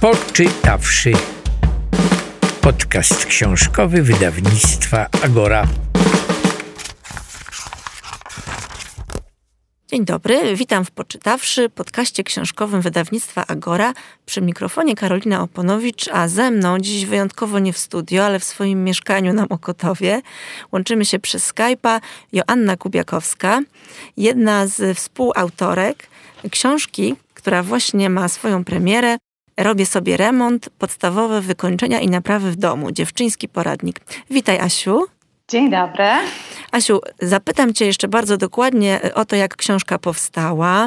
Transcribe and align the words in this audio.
Poczytawszy. 0.00 1.12
Podcast 2.60 3.26
książkowy 3.26 4.02
wydawnictwa 4.02 5.06
Agora. 5.24 5.66
Dzień 9.88 10.04
dobry, 10.04 10.56
witam 10.56 10.84
w 10.84 10.90
Poczytawszy, 10.90 11.68
podcaście 11.68 12.24
książkowym 12.24 12.80
wydawnictwa 12.80 13.46
Agora. 13.46 13.92
Przy 14.26 14.40
mikrofonie 14.40 14.94
Karolina 14.94 15.42
Oponowicz, 15.42 16.08
a 16.12 16.28
ze 16.28 16.50
mną 16.50 16.78
dziś 16.78 17.06
wyjątkowo 17.06 17.58
nie 17.58 17.72
w 17.72 17.78
studio, 17.78 18.24
ale 18.24 18.38
w 18.38 18.44
swoim 18.44 18.84
mieszkaniu 18.84 19.32
na 19.32 19.46
Mokotowie. 19.50 20.22
Łączymy 20.72 21.04
się 21.04 21.18
przez 21.18 21.52
Skype'a 21.52 22.00
Joanna 22.32 22.76
Kubiakowska, 22.76 23.60
jedna 24.16 24.66
z 24.66 24.98
współautorek 24.98 26.06
książki, 26.50 27.16
która 27.34 27.62
właśnie 27.62 28.10
ma 28.10 28.28
swoją 28.28 28.64
premierę. 28.64 29.18
Robię 29.58 29.86
sobie 29.86 30.16
remont, 30.16 30.70
podstawowe 30.78 31.40
wykończenia 31.40 32.00
i 32.00 32.08
naprawy 32.08 32.50
w 32.50 32.56
domu. 32.56 32.92
Dziewczyński 32.92 33.48
poradnik. 33.48 34.00
Witaj 34.30 34.58
Asiu. 34.58 35.06
Dzień 35.48 35.70
dobry. 35.70 36.04
Asiu, 36.72 37.00
zapytam 37.22 37.74
Cię 37.74 37.86
jeszcze 37.86 38.08
bardzo 38.08 38.36
dokładnie 38.36 39.00
o 39.14 39.24
to, 39.24 39.36
jak 39.36 39.56
książka 39.56 39.98
powstała, 39.98 40.86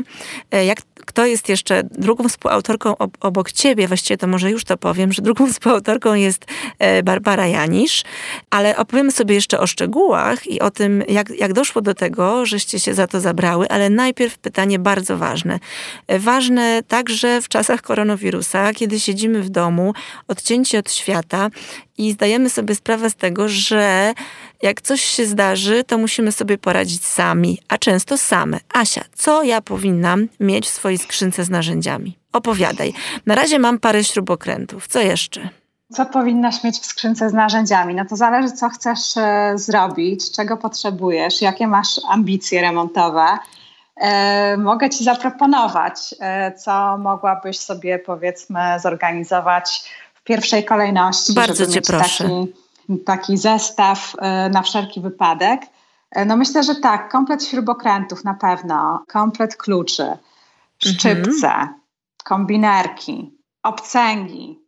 e, 0.52 0.66
jak, 0.66 0.82
kto 1.06 1.26
jest 1.26 1.50
jeszcze 1.50 1.84
drugą 1.84 2.30
współautorką 2.30 2.96
obok 3.20 3.52
Ciebie, 3.52 3.88
właściwie 3.88 4.18
to 4.18 4.28
może 4.28 4.52
już 4.52 4.64
to 4.64 4.78
powiem, 4.78 5.14
że 5.14 5.22
drugą 5.22 5.48
współautorką 5.54 6.14
jest 6.14 6.46
e, 6.80 7.04
Barbara 7.04 7.48
Janisz, 7.48 8.04
ale 8.50 8.78
opowiemy 8.78 9.12
sobie 9.12 9.36
jeszcze 9.36 9.60
o 9.60 9.68
szczegółach 9.68 10.48
i 10.48 10.60
o 10.60 10.72
tym, 10.72 11.04
jak, 11.08 11.30
jak 11.30 11.54
doszło 11.54 11.82
do 11.82 11.94
tego, 11.94 12.46
żeście 12.46 12.80
się 12.80 12.94
za 12.94 13.08
to 13.08 13.20
zabrały, 13.20 13.70
ale 13.70 13.90
najpierw 13.90 14.38
pytanie 14.38 14.80
bardzo 14.80 15.18
ważne. 15.18 15.60
E, 16.08 16.20
ważne 16.20 16.84
także 16.88 17.42
w 17.42 17.48
czasach 17.50 17.82
koronawirusa, 17.82 18.74
kiedy 18.74 19.00
siedzimy 19.00 19.42
w 19.42 19.50
domu, 19.50 19.94
odcięci 20.28 20.78
od 20.78 20.92
świata 20.92 21.50
i 22.02 22.12
zdajemy 22.12 22.50
sobie 22.50 22.76
sprawę 22.76 23.10
z 23.10 23.16
tego, 23.16 23.48
że 23.48 24.14
jak 24.62 24.82
coś 24.82 25.02
się 25.02 25.26
zdarzy, 25.26 25.84
to 25.84 25.98
musimy 25.98 26.32
sobie 26.32 26.58
poradzić 26.58 27.06
sami, 27.06 27.58
a 27.70 27.78
często 27.78 28.18
same. 28.18 28.60
Asia, 28.74 29.02
co 29.16 29.44
ja 29.44 29.62
powinnam 29.62 30.28
mieć 30.40 30.66
w 30.66 30.70
swojej 30.70 30.98
skrzynce 30.98 31.44
z 31.44 31.50
narzędziami? 31.50 32.18
Opowiadaj. 32.34 32.94
Na 33.26 33.36
razie 33.36 33.60
mam 33.60 33.80
parę 33.80 34.04
śrubokrętów. 34.04 34.88
Co 34.88 35.00
jeszcze? 35.00 35.50
Co 35.94 36.06
powinnaś 36.06 36.64
mieć 36.64 36.80
w 36.80 36.86
skrzynce 36.86 37.30
z 37.30 37.34
narzędziami? 37.34 37.96
No 37.96 38.06
to 38.06 38.16
zależy, 38.16 38.52
co 38.52 38.70
chcesz 38.70 39.18
e, 39.18 39.54
zrobić, 39.56 40.32
czego 40.32 40.58
potrzebujesz, 40.58 41.42
jakie 41.42 41.68
masz 41.68 42.02
ambicje 42.10 42.62
remontowe. 42.62 43.26
E, 43.98 44.58
mogę 44.58 44.90
Ci 44.90 45.04
zaproponować, 45.04 46.16
e, 46.20 46.52
co 46.52 46.98
mogłabyś 46.98 47.60
sobie, 47.60 48.00
powiedzmy, 48.00 48.60
zorganizować 48.80 49.84
w 50.22 50.24
pierwszej 50.24 50.66
kolejności. 50.66 51.34
Bardzo 51.34 51.68
Cię 51.68 51.82
proszę. 51.82 52.24
Taki, 52.24 53.04
taki 53.04 53.38
zestaw 53.38 54.16
e, 54.20 54.50
na 54.50 54.62
wszelki 54.62 55.02
wypadek. 55.02 55.62
E, 56.12 56.26
no 56.26 56.38
myślę, 56.38 56.64
że 56.64 56.76
tak, 56.76 57.12
komplet 57.12 57.44
śrubokrętów 57.44 58.24
na 58.24 58.34
pewno, 58.34 59.04
komplet 59.08 59.56
kluczy, 59.56 60.18
szczypce, 60.78 61.48
mhm. 61.48 61.70
kombinerki, 62.24 63.38
obcęgi, 63.64 64.60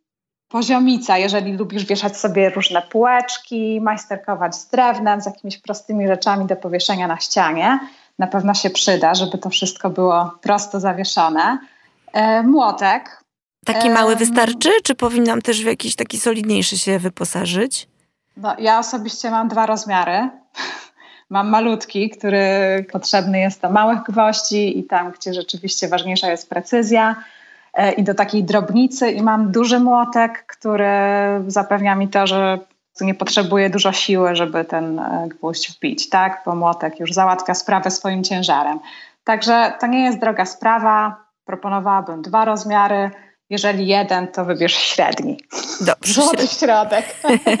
poziomica, 0.48 1.18
jeżeli 1.18 1.52
lubisz 1.52 1.84
wieszać 1.84 2.16
sobie 2.16 2.50
różne 2.50 2.82
półeczki, 2.82 3.80
majsterkować 3.80 4.56
z 4.56 4.68
drewnem, 4.68 5.20
z 5.20 5.26
jakimiś 5.26 5.58
prostymi 5.58 6.08
rzeczami 6.08 6.46
do 6.46 6.56
powieszenia 6.56 7.06
na 7.06 7.16
ścianie, 7.20 7.78
na 8.18 8.26
pewno 8.26 8.54
się 8.54 8.70
przyda, 8.70 9.14
żeby 9.14 9.38
to 9.38 9.50
wszystko 9.50 9.90
było 9.90 10.38
prosto 10.40 10.80
zawieszone. 10.80 11.58
E, 12.12 12.42
młotek. 12.42 13.23
Taki 13.64 13.90
mały 13.90 14.16
wystarczy, 14.16 14.70
czy 14.82 14.94
powinnam 14.94 15.42
też 15.42 15.62
w 15.62 15.66
jakiś 15.66 15.96
taki 15.96 16.20
solidniejszy 16.20 16.78
się 16.78 16.98
wyposażyć? 16.98 17.88
No, 18.36 18.54
ja 18.58 18.78
osobiście 18.78 19.30
mam 19.30 19.48
dwa 19.48 19.66
rozmiary. 19.66 20.18
Mam 21.30 21.48
malutki, 21.48 22.10
który 22.10 22.46
potrzebny 22.92 23.38
jest 23.38 23.62
do 23.62 23.70
małych 23.70 24.02
gwoździ 24.02 24.78
i 24.78 24.84
tam, 24.84 25.12
gdzie 25.12 25.34
rzeczywiście 25.34 25.88
ważniejsza 25.88 26.30
jest 26.30 26.48
precyzja 26.48 27.16
e, 27.74 27.92
i 27.92 28.02
do 28.02 28.14
takiej 28.14 28.44
drobnicy 28.44 29.10
i 29.10 29.22
mam 29.22 29.52
duży 29.52 29.80
młotek, 29.80 30.46
który 30.46 30.88
zapewnia 31.46 31.94
mi 31.94 32.08
to, 32.08 32.26
że 32.26 32.58
nie 33.00 33.14
potrzebuję 33.14 33.70
dużo 33.70 33.92
siły, 33.92 34.36
żeby 34.36 34.64
ten 34.64 34.98
e, 34.98 35.28
gwóźdź 35.28 35.72
wbić, 35.72 36.08
tak? 36.08 36.42
Bo 36.46 36.54
młotek 36.54 37.00
już 37.00 37.12
załatwia 37.12 37.54
sprawę 37.54 37.90
swoim 37.90 38.24
ciężarem. 38.24 38.78
Także 39.24 39.72
to 39.80 39.86
nie 39.86 40.04
jest 40.04 40.18
droga 40.18 40.44
sprawa. 40.44 41.16
Proponowałabym 41.44 42.22
dwa 42.22 42.44
rozmiary. 42.44 43.10
Jeżeli 43.50 43.86
jeden, 43.86 44.28
to 44.28 44.44
wybierz 44.44 44.74
średni. 44.74 45.40
Dobrze. 45.80 46.22
Złoty 46.22 46.46
środek. 46.46 47.16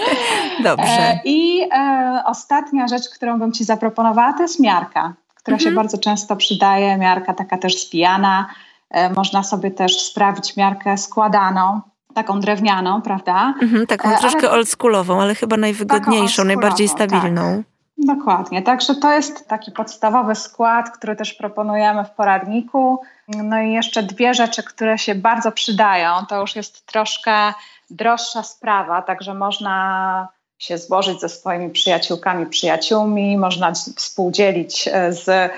Dobrze. 0.64 0.84
E, 0.86 1.20
I 1.24 1.68
e, 1.72 2.22
ostatnia 2.26 2.88
rzecz, 2.88 3.08
którą 3.14 3.38
bym 3.38 3.52
Ci 3.52 3.64
zaproponowała, 3.64 4.32
to 4.32 4.42
jest 4.42 4.60
miarka, 4.60 5.14
która 5.34 5.54
mhm. 5.54 5.70
się 5.70 5.76
bardzo 5.76 5.98
często 5.98 6.36
przydaje. 6.36 6.98
Miarka 6.98 7.34
taka 7.34 7.58
też 7.58 7.86
zbijana. 7.86 8.46
E, 8.90 9.10
można 9.10 9.42
sobie 9.42 9.70
też 9.70 10.00
sprawić 10.00 10.56
miarkę 10.56 10.98
składaną, 10.98 11.80
taką 12.14 12.40
drewnianą, 12.40 13.02
prawda? 13.02 13.54
Mhm, 13.62 13.86
taką 13.86 14.10
e, 14.10 14.18
troszkę 14.18 14.50
oldschoolową, 14.50 15.20
ale 15.20 15.34
chyba 15.34 15.56
najwygodniejszą, 15.56 16.44
najbardziej 16.44 16.88
stabilną. 16.88 17.56
Tak. 17.56 17.74
Dokładnie, 18.16 18.62
także 18.62 18.94
to 18.94 19.12
jest 19.12 19.48
taki 19.48 19.72
podstawowy 19.72 20.34
skład, 20.34 20.90
który 20.90 21.16
też 21.16 21.34
proponujemy 21.34 22.04
w 22.04 22.10
poradniku. 22.10 22.98
No 23.28 23.60
i 23.60 23.72
jeszcze 23.72 24.02
dwie 24.02 24.34
rzeczy, 24.34 24.62
które 24.62 24.98
się 24.98 25.14
bardzo 25.14 25.52
przydają. 25.52 26.26
To 26.28 26.40
już 26.40 26.56
jest 26.56 26.86
troszkę 26.86 27.52
droższa 27.90 28.42
sprawa, 28.42 29.02
także 29.02 29.34
można 29.34 30.28
się 30.58 30.78
złożyć 30.78 31.20
ze 31.20 31.28
swoimi 31.28 31.70
przyjaciółkami, 31.70 32.46
przyjaciółmi, 32.46 33.36
można 33.36 33.72
współdzielić 33.72 34.88
e, 34.92 35.12
z, 35.12 35.28
e, 35.28 35.50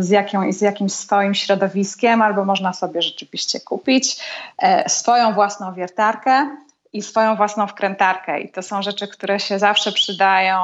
z, 0.00 0.10
jaką, 0.10 0.52
z 0.52 0.60
jakimś 0.60 0.92
swoim 0.92 1.34
środowiskiem, 1.34 2.22
albo 2.22 2.44
można 2.44 2.72
sobie 2.72 3.02
rzeczywiście 3.02 3.60
kupić 3.60 4.16
e, 4.58 4.88
swoją 4.88 5.34
własną 5.34 5.74
wiertarkę 5.74 6.56
i 6.92 7.02
swoją 7.02 7.36
własną 7.36 7.66
wkrętarkę. 7.66 8.40
I 8.40 8.48
to 8.48 8.62
są 8.62 8.82
rzeczy, 8.82 9.08
które 9.08 9.40
się 9.40 9.58
zawsze 9.58 9.92
przydają, 9.92 10.60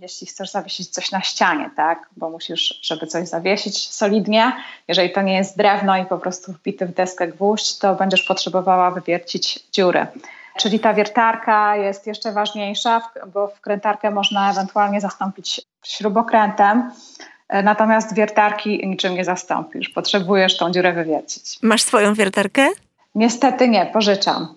jeśli 0.00 0.26
chcesz 0.26 0.50
zawiesić 0.50 0.88
coś 0.88 1.10
na 1.10 1.22
ścianie, 1.22 1.70
tak? 1.76 2.08
Bo 2.16 2.30
musisz, 2.30 2.80
żeby 2.82 3.06
coś 3.06 3.28
zawiesić 3.28 3.88
solidnie. 3.88 4.52
Jeżeli 4.88 5.12
to 5.12 5.22
nie 5.22 5.36
jest 5.36 5.56
drewno 5.56 5.96
i 5.96 6.04
po 6.06 6.18
prostu 6.18 6.52
wbity 6.52 6.86
w 6.86 6.94
deskę 6.94 7.28
gwóźdź, 7.28 7.78
to 7.78 7.94
będziesz 7.94 8.22
potrzebowała 8.22 8.90
wywiercić 8.90 9.58
dziury. 9.72 10.06
Czyli 10.56 10.80
ta 10.80 10.94
wiertarka 10.94 11.76
jest 11.76 12.06
jeszcze 12.06 12.32
ważniejsza, 12.32 13.10
bo 13.34 13.48
wkrętarkę 13.48 14.10
można 14.10 14.50
ewentualnie 14.50 15.00
zastąpić 15.00 15.60
śrubokrętem. 15.84 16.90
Natomiast 17.62 18.14
wiertarki 18.14 18.88
niczym 18.88 19.14
nie 19.14 19.24
zastąpisz. 19.24 19.88
Potrzebujesz 19.88 20.56
tą 20.56 20.70
dziurę 20.70 20.92
wywiercić. 20.92 21.58
Masz 21.62 21.82
swoją 21.82 22.14
wiertarkę? 22.14 22.68
Niestety 23.14 23.68
nie, 23.68 23.86
pożyczam. 23.86 24.54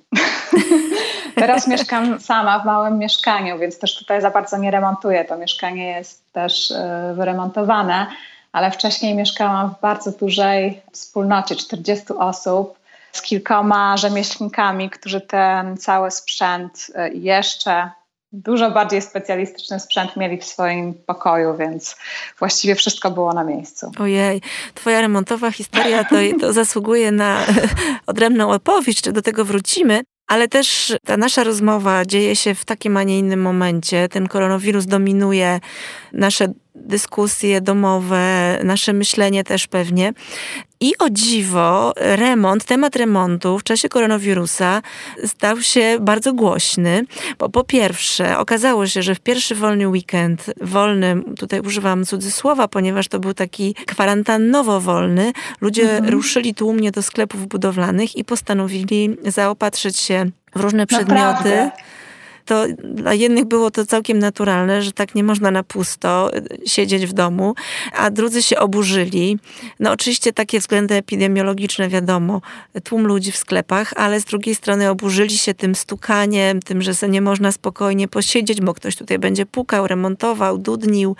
Teraz 1.41 1.67
mieszkam 1.67 2.19
sama 2.19 2.59
w 2.59 2.65
małym 2.65 2.97
mieszkaniu, 2.97 3.59
więc 3.59 3.79
też 3.79 3.97
tutaj 3.97 4.21
za 4.21 4.29
bardzo 4.29 4.57
nie 4.57 4.71
remontuję. 4.71 5.25
To 5.25 5.37
mieszkanie 5.37 5.87
jest 5.87 6.31
też 6.31 6.71
e, 6.71 7.13
wyremontowane, 7.17 8.07
ale 8.51 8.71
wcześniej 8.71 9.15
mieszkałam 9.15 9.75
w 9.75 9.81
bardzo 9.81 10.11
dużej 10.11 10.81
wspólnocie 10.91 11.55
40 11.55 12.05
osób 12.19 12.79
z 13.11 13.21
kilkoma 13.21 13.97
rzemieślnikami, 13.97 14.89
którzy 14.89 15.21
ten 15.21 15.77
cały 15.77 16.11
sprzęt 16.11 16.87
e, 16.95 17.09
jeszcze 17.09 17.91
dużo 18.33 18.71
bardziej 18.71 19.01
specjalistyczny 19.01 19.79
sprzęt 19.79 20.17
mieli 20.17 20.37
w 20.37 20.45
swoim 20.45 20.93
pokoju, 20.93 21.57
więc 21.57 21.95
właściwie 22.39 22.75
wszystko 22.75 23.11
było 23.11 23.33
na 23.33 23.43
miejscu. 23.43 23.91
Ojej, 23.99 24.41
twoja 24.73 25.01
remontowa 25.01 25.51
historia 25.51 26.03
to, 26.03 26.15
to 26.39 26.53
zasługuje 26.53 27.11
na 27.11 27.45
odrębną 28.07 28.51
opowieść, 28.51 29.01
czy 29.01 29.11
do 29.11 29.21
tego 29.21 29.45
wrócimy. 29.45 30.01
Ale 30.31 30.47
też 30.47 30.93
ta 31.05 31.17
nasza 31.17 31.43
rozmowa 31.43 32.05
dzieje 32.05 32.35
się 32.35 32.55
w 32.55 32.65
takim, 32.65 32.97
a 32.97 33.03
nie 33.03 33.19
innym 33.19 33.41
momencie. 33.41 34.09
Ten 34.09 34.27
koronawirus 34.27 34.85
dominuje 34.85 35.59
nasze 36.13 36.53
dyskusje 36.75 37.61
domowe, 37.61 38.59
nasze 38.63 38.93
myślenie 38.93 39.43
też 39.43 39.67
pewnie. 39.67 40.13
I 40.79 40.97
o 40.99 41.09
dziwo, 41.09 41.93
remont, 41.97 42.65
temat 42.65 42.95
remontu 42.95 43.59
w 43.59 43.63
czasie 43.63 43.89
koronawirusa 43.89 44.81
stał 45.25 45.61
się 45.61 45.97
bardzo 46.01 46.33
głośny, 46.33 47.05
bo 47.39 47.49
po 47.49 47.63
pierwsze 47.63 48.37
okazało 48.37 48.87
się, 48.87 49.01
że 49.01 49.15
w 49.15 49.19
pierwszy 49.19 49.55
wolny 49.55 49.87
weekend, 49.87 50.53
wolny, 50.61 51.21
tutaj 51.37 51.59
używam 51.59 52.05
cudzysłowa, 52.05 52.67
ponieważ 52.67 53.07
to 53.07 53.19
był 53.19 53.33
taki 53.33 53.73
kwarantannowo 53.73 54.81
wolny, 54.81 55.33
ludzie 55.61 55.91
mhm. 55.91 56.09
ruszyli 56.09 56.55
tłumnie 56.55 56.91
do 56.91 57.01
sklepów 57.03 57.47
budowlanych 57.47 58.15
i 58.15 58.25
postanowili 58.25 59.17
zaopatrzyć 59.25 59.99
się 59.99 60.25
w 60.55 60.59
różne 60.59 60.87
przedmioty. 60.87 61.13
Naprawdę 61.23 61.71
to 62.45 62.65
dla 62.83 63.13
jednych 63.13 63.45
było 63.45 63.71
to 63.71 63.85
całkiem 63.85 64.19
naturalne, 64.19 64.81
że 64.81 64.91
tak 64.91 65.15
nie 65.15 65.23
można 65.23 65.51
na 65.51 65.63
pusto 65.63 66.31
y, 66.35 66.69
siedzieć 66.69 67.05
w 67.05 67.13
domu, 67.13 67.55
a 67.97 68.09
drudzy 68.09 68.41
się 68.41 68.59
oburzyli. 68.59 69.39
No 69.79 69.91
oczywiście 69.91 70.33
takie 70.33 70.59
względy 70.59 70.95
epidemiologiczne, 70.95 71.89
wiadomo, 71.89 72.41
tłum 72.83 73.07
ludzi 73.07 73.31
w 73.31 73.37
sklepach, 73.37 73.93
ale 73.95 74.19
z 74.19 74.25
drugiej 74.25 74.55
strony 74.55 74.89
oburzyli 74.89 75.37
się 75.37 75.53
tym 75.53 75.75
stukaniem, 75.75 76.59
tym, 76.59 76.81
że 76.81 76.95
sobie 76.95 77.11
nie 77.11 77.21
można 77.21 77.51
spokojnie 77.51 78.07
posiedzieć, 78.07 78.61
bo 78.61 78.73
ktoś 78.73 78.95
tutaj 78.95 79.19
będzie 79.19 79.45
pukał, 79.45 79.87
remontował, 79.87 80.57
dudnił, 80.57 81.15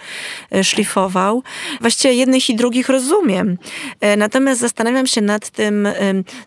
y, 0.56 0.64
szlifował. 0.64 1.44
Właściwie 1.82 2.14
jednych 2.14 2.50
i 2.50 2.56
drugich 2.56 2.90
rozumiem. 2.90 3.58
E, 4.00 4.18
natomiast 4.18 4.62
zastanawiam 4.62 5.08
się 5.08 5.22
nad 5.22 5.50
tym, 5.50 5.88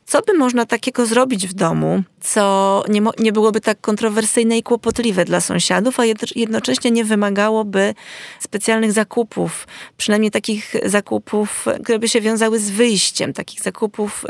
co 0.07 0.23
by 0.23 0.35
można 0.35 0.67
takiego 0.67 1.07
zrobić 1.07 1.47
w 1.47 1.53
domu, 1.53 2.03
co 2.21 2.85
nie, 2.89 3.03
nie 3.19 3.33
byłoby 3.33 3.61
tak 3.61 3.81
kontrowersyjne 3.81 4.59
i 4.59 4.63
kłopotliwe 4.65 5.25
dla 5.25 5.41
sąsiadów, 5.41 6.01
a 6.01 6.05
jednocześnie 6.37 6.91
nie 6.91 7.05
wymagałoby 7.05 7.95
specjalnych 8.41 8.93
zakupów, 8.93 9.67
przynajmniej 9.97 10.31
takich 10.31 10.75
zakupów, 10.85 11.65
które 11.83 11.99
by 11.99 12.09
się 12.09 12.21
wiązały 12.21 12.59
z 12.59 12.71
wyjściem, 12.71 13.33
takich 13.33 13.61
zakupów, 13.61 14.25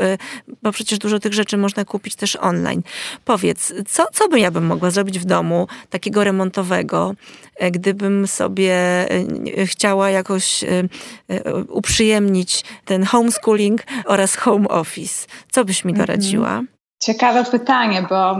y, 0.47 0.53
bo 0.63 0.71
przecież 0.71 0.99
dużo 0.99 1.19
tych 1.19 1.33
rzeczy 1.33 1.57
można 1.57 1.85
kupić 1.85 2.15
też 2.15 2.35
online. 2.35 2.81
Powiedz, 3.25 3.73
co, 3.87 4.05
co 4.13 4.29
by 4.29 4.39
ja 4.39 4.51
bym 4.51 4.65
mogła 4.65 4.91
zrobić 4.91 5.19
w 5.19 5.25
domu 5.25 5.67
takiego 5.89 6.23
remontowego, 6.23 7.15
e, 7.55 7.71
gdybym 7.71 8.27
sobie 8.27 8.73
e, 9.57 9.65
chciała 9.65 10.09
jakoś 10.09 10.63
e, 10.63 10.67
uprzyjemnić 11.69 12.63
ten 12.85 13.03
homeschooling 13.03 13.81
oraz 14.05 14.35
home 14.35 14.67
office? 14.67 15.27
Co 15.51 15.65
byś 15.65 15.85
mi 15.85 15.91
mhm. 15.91 16.07
doradziła? 16.07 16.61
Ciekawe 16.99 17.43
pytanie, 17.43 18.05
bo 18.09 18.35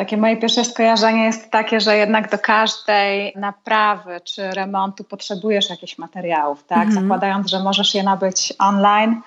takie 0.00 0.16
moje 0.16 0.36
pierwsze 0.36 0.64
skojarzenie 0.64 1.24
jest 1.24 1.50
takie, 1.50 1.80
że 1.80 1.96
jednak 1.96 2.30
do 2.30 2.38
każdej 2.38 3.32
naprawy 3.36 4.20
czy 4.24 4.50
remontu 4.50 5.04
potrzebujesz 5.04 5.70
jakichś 5.70 5.98
materiałów, 5.98 6.64
tak? 6.64 6.86
Mhm. 6.86 7.02
Zakładając, 7.02 7.50
że 7.50 7.60
możesz 7.60 7.94
je 7.94 8.02
nabyć 8.02 8.52
online, 8.58 9.20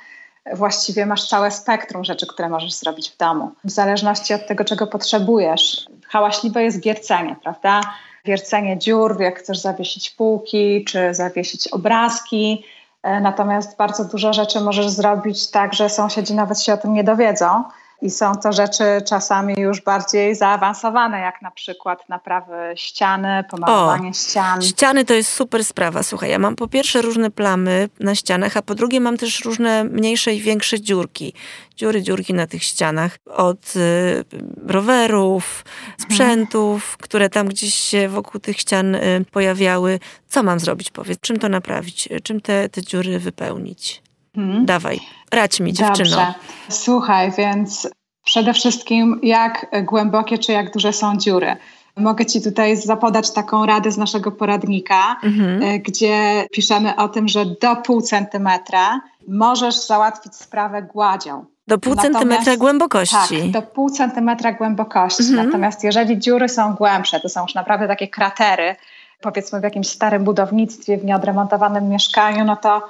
właściwie 0.54 1.06
masz 1.06 1.28
całe 1.28 1.52
spektrum 1.52 2.04
rzeczy, 2.04 2.28
które 2.28 2.50
możesz 2.50 2.74
zrobić 2.74 3.10
w 3.10 3.18
domu. 3.18 3.52
W 3.64 3.72
zależności 3.72 4.34
od 4.34 4.48
tego, 4.48 4.64
czego 4.64 4.88
potrzebujesz. 4.88 5.88
Hałaśliwe 6.08 6.64
jest 6.64 6.84
wiercenie, 6.84 7.36
prawda? 7.44 7.82
Wiercenie 8.26 8.78
dziur, 8.78 9.22
jak 9.22 9.40
chcesz 9.40 9.60
zawiesić 9.60 10.10
półki, 10.10 10.86
czy 10.86 11.14
zawiesić 11.14 11.68
obrazki. 11.68 12.66
E, 13.04 13.20
natomiast 13.20 13.78
bardzo 13.78 14.06
dużo 14.06 14.34
rzeczy 14.34 14.62
możesz 14.62 14.90
zrobić 14.90 15.52
tak, 15.52 15.74
że 15.74 15.90
sąsiedzi 15.90 16.34
nawet 16.34 16.62
się 16.62 16.74
o 16.74 16.78
tym 16.78 16.94
nie 16.94 17.04
dowiedzą. 17.04 17.64
I 18.04 18.10
są 18.10 18.36
to 18.36 18.54
rzeczy 18.54 18.84
czasami 19.06 19.54
już 19.58 19.82
bardziej 19.82 20.36
zaawansowane, 20.36 21.20
jak 21.20 21.42
na 21.42 21.52
przykład 21.52 22.10
naprawy 22.10 22.74
ściany, 22.76 23.44
pomalowanie 23.50 24.10
o, 24.10 24.14
ścian. 24.14 24.62
Ściany 24.62 25.06
to 25.06 25.14
jest 25.14 25.34
super 25.34 25.66
sprawa. 25.66 26.04
Słuchaj, 26.04 26.30
ja 26.30 26.40
mam 26.40 26.56
po 26.56 26.68
pierwsze 26.68 27.02
różne 27.02 27.32
plamy 27.32 27.90
na 28.00 28.16
ścianach, 28.16 28.58
a 28.58 28.62
po 28.62 28.76
drugie 28.76 29.00
mam 29.00 29.18
też 29.18 29.46
różne 29.46 29.84
mniejsze 29.84 30.34
i 30.34 30.42
większe 30.42 30.82
dziurki. 30.82 31.34
Dziury, 31.76 32.02
dziurki 32.02 32.34
na 32.34 32.48
tych 32.48 32.64
ścianach. 32.64 33.18
Od 33.26 33.76
y, 33.76 34.24
rowerów, 34.68 35.66
sprzętów, 35.98 36.84
hmm. 36.84 36.98
które 37.02 37.30
tam 37.30 37.48
gdzieś 37.48 37.74
się 37.74 38.10
wokół 38.10 38.42
tych 38.42 38.60
ścian 38.60 38.96
y, 38.96 39.26
pojawiały. 39.32 40.00
Co 40.28 40.44
mam 40.44 40.60
zrobić, 40.60 40.92
powiedz? 40.92 41.20
Czym 41.20 41.40
to 41.40 41.50
naprawić? 41.50 42.10
Czym 42.24 42.42
te, 42.42 42.70
te 42.70 42.82
dziury 42.82 43.20
wypełnić? 43.20 44.03
Hmm. 44.36 44.66
Dawaj, 44.66 45.00
radź 45.32 45.60
mi 45.60 45.74
dziewczyno. 45.74 46.10
Dobrze. 46.10 46.34
Słuchaj, 46.70 47.32
więc 47.32 47.90
przede 48.26 48.54
wszystkim 48.54 49.20
jak 49.24 49.68
głębokie 49.84 50.38
czy 50.38 50.52
jak 50.52 50.74
duże 50.74 50.94
są 50.94 51.18
dziury. 51.18 51.56
Mogę 51.98 52.26
Ci 52.26 52.42
tutaj 52.42 52.78
zapodać 52.78 53.32
taką 53.34 53.66
radę 53.66 53.92
z 53.92 53.98
naszego 53.98 54.32
poradnika, 54.32 55.16
mhm. 55.24 55.64
E, 55.64 55.80
gdzie 55.80 56.46
piszemy 56.52 56.96
o 56.96 57.10
tym, 57.10 57.28
że 57.28 57.46
do 57.46 57.76
pół 57.76 58.02
centymetra 58.02 59.02
możesz 59.28 59.76
załatwić 59.76 60.36
sprawę 60.36 60.82
gładzią. 60.82 61.46
Do 61.68 61.78
pół 61.78 61.96
Natomiast, 61.96 62.20
centymetra 62.20 62.58
głębokości. 62.58 63.42
Tak, 63.42 63.52
do 63.52 63.62
pół 63.62 63.90
centymetra 63.90 64.52
głębokości. 64.52 65.24
Mhm. 65.24 65.46
Natomiast 65.46 65.84
jeżeli 65.84 66.20
dziury 66.20 66.50
są 66.50 66.74
głębsze, 66.74 67.20
to 67.20 67.30
są 67.30 67.42
już 67.42 67.56
naprawdę 67.56 67.88
takie 67.88 68.08
kratery, 68.08 68.76
powiedzmy 69.22 69.60
w 69.60 69.64
jakimś 69.64 69.88
starym 69.88 70.24
budownictwie, 70.24 70.98
w 70.98 71.06
nieodremontowanym 71.06 71.90
mieszkaniu, 71.90 72.46
no 72.46 72.56
to 72.56 72.82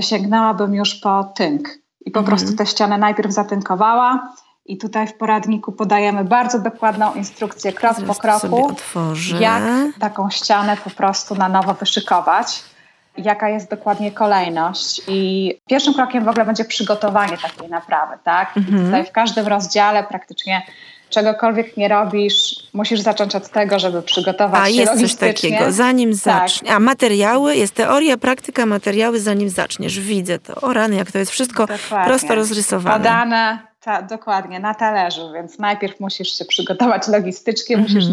sięgnęłabym 0.00 0.74
już 0.74 0.94
po 0.94 1.24
tynk. 1.24 1.68
I 2.06 2.10
po 2.10 2.20
mhm. 2.20 2.36
prostu 2.36 2.56
tę 2.56 2.66
ścianę 2.66 2.98
najpierw 2.98 3.32
zatynkowała. 3.32 4.32
I 4.66 4.78
tutaj 4.78 5.06
w 5.06 5.14
poradniku 5.14 5.72
podajemy 5.72 6.24
bardzo 6.24 6.58
dokładną 6.58 7.14
instrukcję, 7.14 7.72
krok 7.72 7.96
po 8.06 8.14
kroku, 8.14 8.76
jak 9.40 9.62
taką 10.00 10.30
ścianę 10.30 10.76
po 10.76 10.90
prostu 10.90 11.34
na 11.34 11.48
nowo 11.48 11.74
wyszykować, 11.74 12.62
jaka 13.16 13.48
jest 13.48 13.70
dokładnie 13.70 14.12
kolejność. 14.12 15.02
I 15.08 15.52
pierwszym 15.68 15.94
krokiem 15.94 16.24
w 16.24 16.28
ogóle 16.28 16.44
będzie 16.44 16.64
przygotowanie 16.64 17.38
takiej 17.38 17.68
naprawy, 17.68 18.18
tak? 18.24 18.56
Mhm. 18.56 18.82
I 18.82 18.84
tutaj 18.84 19.04
w 19.04 19.12
każdym 19.12 19.46
rozdziale 19.46 20.04
praktycznie 20.04 20.62
czegokolwiek 21.10 21.76
nie 21.76 21.88
robisz, 21.88 22.54
musisz 22.72 23.00
zacząć 23.00 23.34
od 23.34 23.48
tego, 23.48 23.78
żeby 23.78 24.02
przygotować 24.02 24.60
A, 24.60 24.66
się 24.66 24.72
jest 24.72 25.00
coś 25.00 25.14
takiego, 25.14 25.72
zanim 25.72 26.14
zaczniesz. 26.14 26.60
Tak. 26.60 26.76
A 26.76 26.80
materiały, 26.80 27.56
jest 27.56 27.74
teoria, 27.74 28.16
praktyka, 28.16 28.66
materiały, 28.66 29.20
zanim 29.20 29.48
zaczniesz. 29.48 30.00
Widzę 30.00 30.38
to. 30.38 30.54
O 30.54 30.72
rany, 30.72 30.96
jak 30.96 31.12
to 31.12 31.18
jest 31.18 31.30
wszystko 31.30 31.66
dokładnie. 31.66 32.06
prosto 32.06 32.34
rozrysowane. 32.34 32.98
Podane, 32.98 33.58
ta, 33.80 34.02
dokładnie, 34.02 34.60
na 34.60 34.74
talerzu, 34.74 35.32
więc 35.34 35.58
najpierw 35.58 36.00
musisz 36.00 36.38
się 36.38 36.44
przygotować 36.44 37.08
logistycznie, 37.08 37.76
mhm. 37.76 37.94
musisz, 37.94 38.10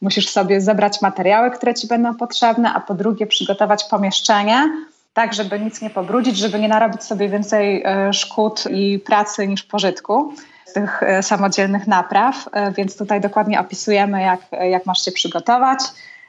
musisz 0.00 0.28
sobie 0.28 0.60
zebrać 0.60 1.02
materiały, 1.02 1.50
które 1.50 1.74
ci 1.74 1.86
będą 1.86 2.14
potrzebne, 2.14 2.74
a 2.74 2.80
po 2.80 2.94
drugie 2.94 3.26
przygotować 3.26 3.84
pomieszczenie, 3.84 4.70
tak, 5.12 5.34
żeby 5.34 5.60
nic 5.60 5.82
nie 5.82 5.90
pobrudzić, 5.90 6.36
żeby 6.36 6.58
nie 6.58 6.68
narobić 6.68 7.02
sobie 7.02 7.28
więcej 7.28 7.82
e, 7.84 8.12
szkód 8.12 8.64
i 8.70 8.98
pracy 8.98 9.46
niż 9.46 9.62
pożytku 9.62 10.34
tych 10.72 11.02
e, 11.02 11.22
samodzielnych 11.22 11.86
napraw, 11.86 12.48
e, 12.52 12.72
więc 12.72 12.96
tutaj 12.96 13.20
dokładnie 13.20 13.60
opisujemy, 13.60 14.22
jak, 14.22 14.40
jak 14.70 14.86
masz 14.86 15.04
się 15.04 15.12
przygotować. 15.12 15.78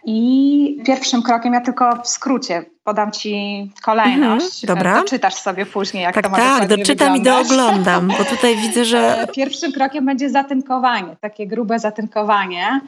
I 0.05 0.83
pierwszym 0.85 1.23
krokiem, 1.23 1.53
ja 1.53 1.61
tylko 1.61 2.01
w 2.03 2.07
skrócie 2.07 2.65
podam 2.83 3.11
Ci 3.11 3.71
kolejność. 3.83 4.63
Mhm, 4.63 4.77
dobra. 4.77 5.01
Doczytasz 5.01 5.33
sobie 5.33 5.65
później, 5.65 6.03
jak 6.03 6.15
tak, 6.15 6.23
to 6.23 6.29
ma 6.29 6.37
Tak, 6.37 6.67
doczytam 6.67 7.17
i 7.17 7.21
dooglądam, 7.21 8.07
bo 8.07 8.25
tutaj 8.25 8.55
widzę, 8.55 8.85
że... 8.85 9.25
Pierwszym 9.35 9.71
krokiem 9.71 10.05
będzie 10.05 10.29
zatynkowanie, 10.29 11.15
takie 11.21 11.47
grube 11.47 11.79
zatynkowanie 11.79 12.81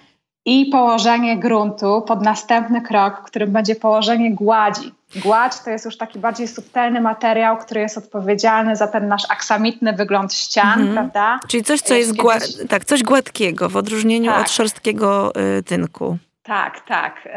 i 0.46 0.66
położenie 0.66 1.38
gruntu 1.38 2.02
pod 2.08 2.22
następny 2.22 2.82
krok, 2.82 3.22
którym 3.22 3.52
będzie 3.52 3.76
położenie 3.76 4.36
gładzi. 4.36 4.94
Gładź 5.16 5.60
to 5.60 5.70
jest 5.70 5.86
już 5.86 5.98
taki 5.98 6.20
bardziej 6.20 6.48
subtelny 6.48 7.02
materiał, 7.02 7.58
który 7.58 7.82
jest 7.82 7.98
odpowiedzialny 7.98 8.76
za 8.76 8.88
ten 8.88 9.08
nasz 9.08 9.24
aksamitny 9.30 9.94
wygląd 9.94 10.34
ścian, 10.34 10.82
mhm. 10.82 10.94
prawda? 10.94 11.40
Czyli 11.48 11.64
coś, 11.64 11.82
co 11.82 11.94
jest, 11.94 12.18
jest 12.18 12.22
kiedyś... 12.22 12.70
tak, 12.70 12.86
coś 12.86 13.04
gładkiego 13.04 13.70
w 13.70 13.78
odróżnieniu 13.78 14.32
tak. 14.32 14.42
od 14.42 14.52
szorstkiego 14.52 15.34
y, 15.58 15.64
tynku. 15.64 16.18
Tak, 16.44 16.82
tak. 16.88 17.30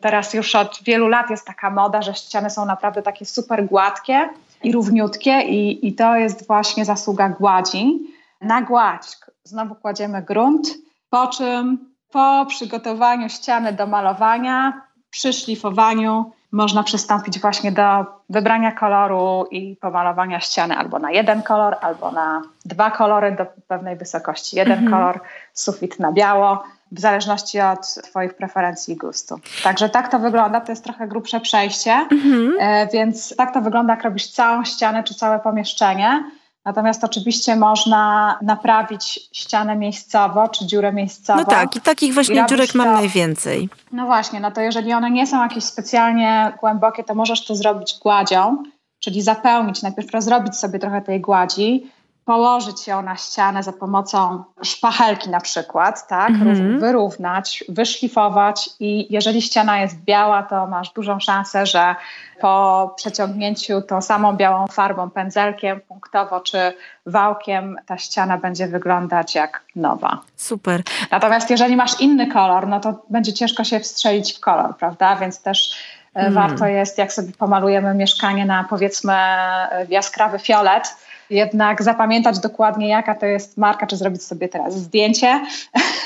Teraz 0.00 0.34
już 0.34 0.54
od 0.54 0.78
wielu 0.84 1.08
lat 1.08 1.30
jest 1.30 1.46
taka 1.46 1.70
moda, 1.70 2.02
że 2.02 2.14
ściany 2.14 2.50
są 2.50 2.66
naprawdę 2.66 3.02
takie 3.02 3.24
super 3.24 3.66
gładkie 3.66 4.28
i 4.62 4.72
równiutkie 4.72 5.40
i, 5.40 5.88
i 5.88 5.94
to 5.94 6.16
jest 6.16 6.46
właśnie 6.46 6.84
zasługa 6.84 7.28
gładzi. 7.28 8.00
Na 8.40 8.62
gładź 8.62 9.02
znowu 9.44 9.74
kładziemy 9.74 10.22
grunt, 10.22 10.68
po 11.10 11.26
czym 11.26 11.91
po 12.12 12.46
przygotowaniu 12.48 13.28
ściany 13.28 13.72
do 13.72 13.86
malowania, 13.86 14.82
przy 15.10 15.32
szlifowaniu 15.32 16.32
można 16.52 16.82
przystąpić 16.82 17.40
właśnie 17.40 17.72
do 17.72 17.82
wybrania 18.30 18.72
koloru 18.72 19.46
i 19.50 19.76
pomalowania 19.76 20.40
ściany 20.40 20.76
albo 20.76 20.98
na 20.98 21.10
jeden 21.10 21.42
kolor, 21.42 21.76
albo 21.80 22.10
na 22.10 22.42
dwa 22.64 22.90
kolory 22.90 23.32
do 23.32 23.46
pewnej 23.68 23.96
wysokości. 23.96 24.56
Jeden 24.56 24.78
mhm. 24.78 24.92
kolor, 24.92 25.20
sufit 25.52 25.98
na 25.98 26.12
biało, 26.12 26.62
w 26.92 27.00
zależności 27.00 27.60
od 27.60 27.94
Twoich 28.04 28.34
preferencji 28.34 28.94
i 28.94 28.96
gustu. 28.96 29.40
Także 29.62 29.88
tak 29.88 30.08
to 30.08 30.18
wygląda, 30.18 30.60
to 30.60 30.72
jest 30.72 30.84
trochę 30.84 31.08
grubsze 31.08 31.40
przejście, 31.40 31.92
mhm. 31.92 32.52
E, 32.60 32.86
więc 32.92 33.36
tak 33.36 33.54
to 33.54 33.60
wygląda, 33.60 33.94
jak 33.94 34.04
robisz 34.04 34.30
całą 34.30 34.64
ścianę 34.64 35.02
czy 35.04 35.14
całe 35.14 35.38
pomieszczenie. 35.38 36.24
Natomiast 36.64 37.04
oczywiście 37.04 37.56
można 37.56 38.38
naprawić 38.42 39.28
ścianę 39.32 39.76
miejscowo, 39.76 40.48
czy 40.48 40.66
dziurę 40.66 40.92
miejscowo. 40.92 41.38
No 41.38 41.44
tak, 41.44 41.76
i 41.76 41.80
takich 41.80 42.14
właśnie 42.14 42.40
i 42.40 42.46
dziurek 42.46 42.74
mam 42.74 42.92
najwięcej. 42.92 43.68
No 43.92 44.06
właśnie, 44.06 44.40
no 44.40 44.50
to 44.50 44.60
jeżeli 44.60 44.92
one 44.92 45.10
nie 45.10 45.26
są 45.26 45.42
jakieś 45.42 45.64
specjalnie 45.64 46.52
głębokie, 46.60 47.04
to 47.04 47.14
możesz 47.14 47.44
to 47.44 47.54
zrobić 47.54 47.98
gładzią, 48.02 48.62
czyli 48.98 49.22
zapełnić, 49.22 49.82
najpierw 49.82 50.10
rozrobić 50.10 50.56
sobie 50.56 50.78
trochę 50.78 51.02
tej 51.02 51.20
gładzi, 51.20 51.90
położyć 52.24 52.86
ją 52.86 53.02
na 53.02 53.16
ścianę 53.16 53.62
za 53.62 53.72
pomocą 53.72 54.44
szpachelki 54.62 55.30
na 55.30 55.40
przykład, 55.40 56.08
tak, 56.08 56.30
mhm. 56.30 56.80
wyrównać, 56.80 57.64
wyszlifować 57.68 58.70
i 58.80 59.12
jeżeli 59.12 59.42
ściana 59.42 59.80
jest 59.80 59.96
biała, 60.04 60.42
to 60.42 60.66
masz 60.66 60.90
dużą 60.90 61.20
szansę, 61.20 61.66
że 61.66 61.94
po 62.40 62.94
przeciągnięciu 62.96 63.82
tą 63.82 64.02
samą 64.02 64.36
białą 64.36 64.66
farbą, 64.66 65.10
pędzelkiem, 65.10 65.80
punktowo 65.80 66.40
czy 66.40 66.58
wałkiem 67.06 67.76
ta 67.86 67.98
ściana 67.98 68.38
będzie 68.38 68.66
wyglądać 68.66 69.34
jak 69.34 69.62
nowa. 69.76 70.20
Super. 70.36 70.82
Natomiast 71.10 71.50
jeżeli 71.50 71.76
masz 71.76 72.00
inny 72.00 72.26
kolor, 72.26 72.68
no 72.68 72.80
to 72.80 73.02
będzie 73.10 73.32
ciężko 73.32 73.64
się 73.64 73.80
wstrzelić 73.80 74.36
w 74.36 74.40
kolor, 74.40 74.76
prawda, 74.76 75.16
więc 75.16 75.42
też 75.42 75.76
e, 76.14 76.20
Hmm. 76.22 76.34
Warto 76.34 76.66
jest, 76.66 76.98
jak 76.98 77.12
sobie 77.12 77.32
pomalujemy 77.38 77.94
mieszkanie 77.94 78.46
na 78.46 78.64
powiedzmy 78.64 79.12
e, 79.12 79.86
jaskrawy 79.88 80.38
fiolet, 80.38 80.96
jednak 81.32 81.82
zapamiętać 81.82 82.38
dokładnie, 82.38 82.88
jaka 82.88 83.14
to 83.14 83.26
jest 83.26 83.58
marka, 83.58 83.86
czy 83.86 83.96
zrobić 83.96 84.22
sobie 84.22 84.48
teraz 84.48 84.74
zdjęcie, 84.74 85.40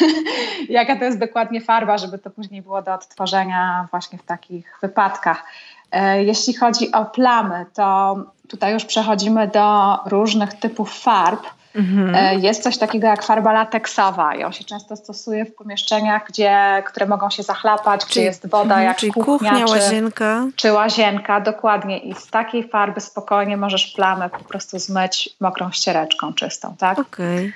jaka 0.69 0.97
to 0.97 1.05
jest 1.05 1.19
dokładnie 1.19 1.61
farba, 1.61 1.99
żeby 1.99 2.19
to 2.19 2.31
później 2.31 2.63
było 2.63 2.83
do 2.83 2.95
odtworzenia 2.95 3.89
właśnie 3.91 4.19
w 4.19 4.23
takich 4.23 4.79
wypadkach. 4.83 5.45
E, 5.93 6.25
jeśli 6.25 6.55
chodzi 6.55 6.93
o 6.93 7.05
plamy, 7.05 7.67
to 7.75 8.17
tutaj 8.49 8.73
już 8.73 8.85
przechodzimy 8.85 9.49
do 9.49 9.99
różnych 10.07 10.55
typów 10.55 11.01
farb. 11.01 11.47
Mhm. 11.77 12.15
E, 12.15 12.35
jest 12.35 12.63
coś 12.63 12.79
takiego 12.79 13.07
jak 13.07 13.23
farba 13.23 13.53
lateksowa. 13.53 14.35
Ją 14.35 14.53
się 14.53 14.65
często 14.65 14.97
stosuje 14.97 15.45
w 15.45 15.55
pomieszczeniach, 15.55 16.23
gdzie, 16.29 16.83
które 16.87 17.07
mogą 17.07 17.31
się 17.31 17.43
zachlapać, 17.43 18.01
czyli, 18.01 18.11
gdzie 18.11 18.23
jest 18.23 18.49
woda 18.49 18.63
mhm, 18.63 18.85
jak 18.85 18.97
czyli 18.97 19.13
kuchnia, 19.13 19.51
kuchnia 19.51 19.67
czy, 19.67 19.73
łazienka. 19.73 20.47
Czy 20.57 20.73
łazienka, 20.73 21.41
dokładnie. 21.41 21.99
I 21.99 22.15
z 22.15 22.27
takiej 22.27 22.69
farby 22.69 23.01
spokojnie 23.01 23.57
możesz 23.57 23.87
plamę 23.87 24.31
po 24.31 24.45
prostu 24.45 24.79
zmyć 24.79 25.37
mokrą 25.41 25.71
ściereczką 25.73 26.33
czystą, 26.33 26.75
tak? 26.79 26.99
Okej. 26.99 27.37
Okay. 27.37 27.53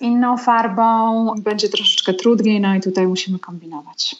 Inną 0.00 0.36
farbą 0.36 1.26
będzie 1.38 1.68
troszeczkę 1.68 2.14
trudniej, 2.14 2.60
no 2.60 2.74
i 2.74 2.80
tutaj 2.80 3.06
musimy 3.06 3.38
kombinować. 3.38 4.16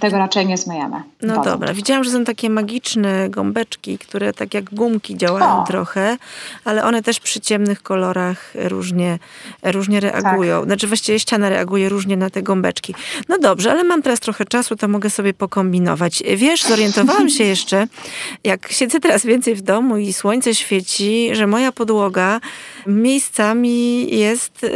Tego 0.00 0.18
raczej 0.18 0.46
nie 0.46 0.56
zmyjemy. 0.56 1.02
No 1.22 1.34
wodą. 1.34 1.50
dobra, 1.50 1.74
widziałam, 1.74 2.04
że 2.04 2.10
są 2.10 2.24
takie 2.24 2.50
magiczne 2.50 3.30
gąbeczki, 3.30 3.98
które 3.98 4.32
tak 4.32 4.54
jak 4.54 4.64
gumki 4.64 5.16
działają 5.16 5.62
o. 5.62 5.64
trochę, 5.66 6.16
ale 6.64 6.84
one 6.84 7.02
też 7.02 7.20
przy 7.20 7.40
ciemnych 7.40 7.82
kolorach 7.82 8.52
różnie, 8.54 9.18
różnie 9.62 10.00
reagują. 10.00 10.58
Tak. 10.58 10.66
Znaczy 10.66 10.86
właściwie 10.86 11.20
ściana 11.20 11.48
reaguje 11.48 11.88
różnie 11.88 12.16
na 12.16 12.30
te 12.30 12.42
gąbeczki. 12.42 12.94
No 13.28 13.38
dobrze, 13.38 13.70
ale 13.70 13.84
mam 13.84 14.02
teraz 14.02 14.20
trochę 14.20 14.44
czasu, 14.44 14.76
to 14.76 14.88
mogę 14.88 15.10
sobie 15.10 15.34
pokombinować. 15.34 16.22
Wiesz, 16.36 16.62
zorientowałam 16.62 17.28
się 17.28 17.44
jeszcze, 17.44 17.86
jak 18.44 18.72
siedzę 18.72 19.00
teraz 19.00 19.26
więcej 19.26 19.54
w 19.54 19.62
domu 19.62 19.96
i 19.96 20.12
słońce 20.12 20.54
świeci, 20.54 21.30
że 21.32 21.46
moja 21.46 21.72
podłoga 21.72 22.40
miejscami 22.86 24.16
jest 24.18 24.66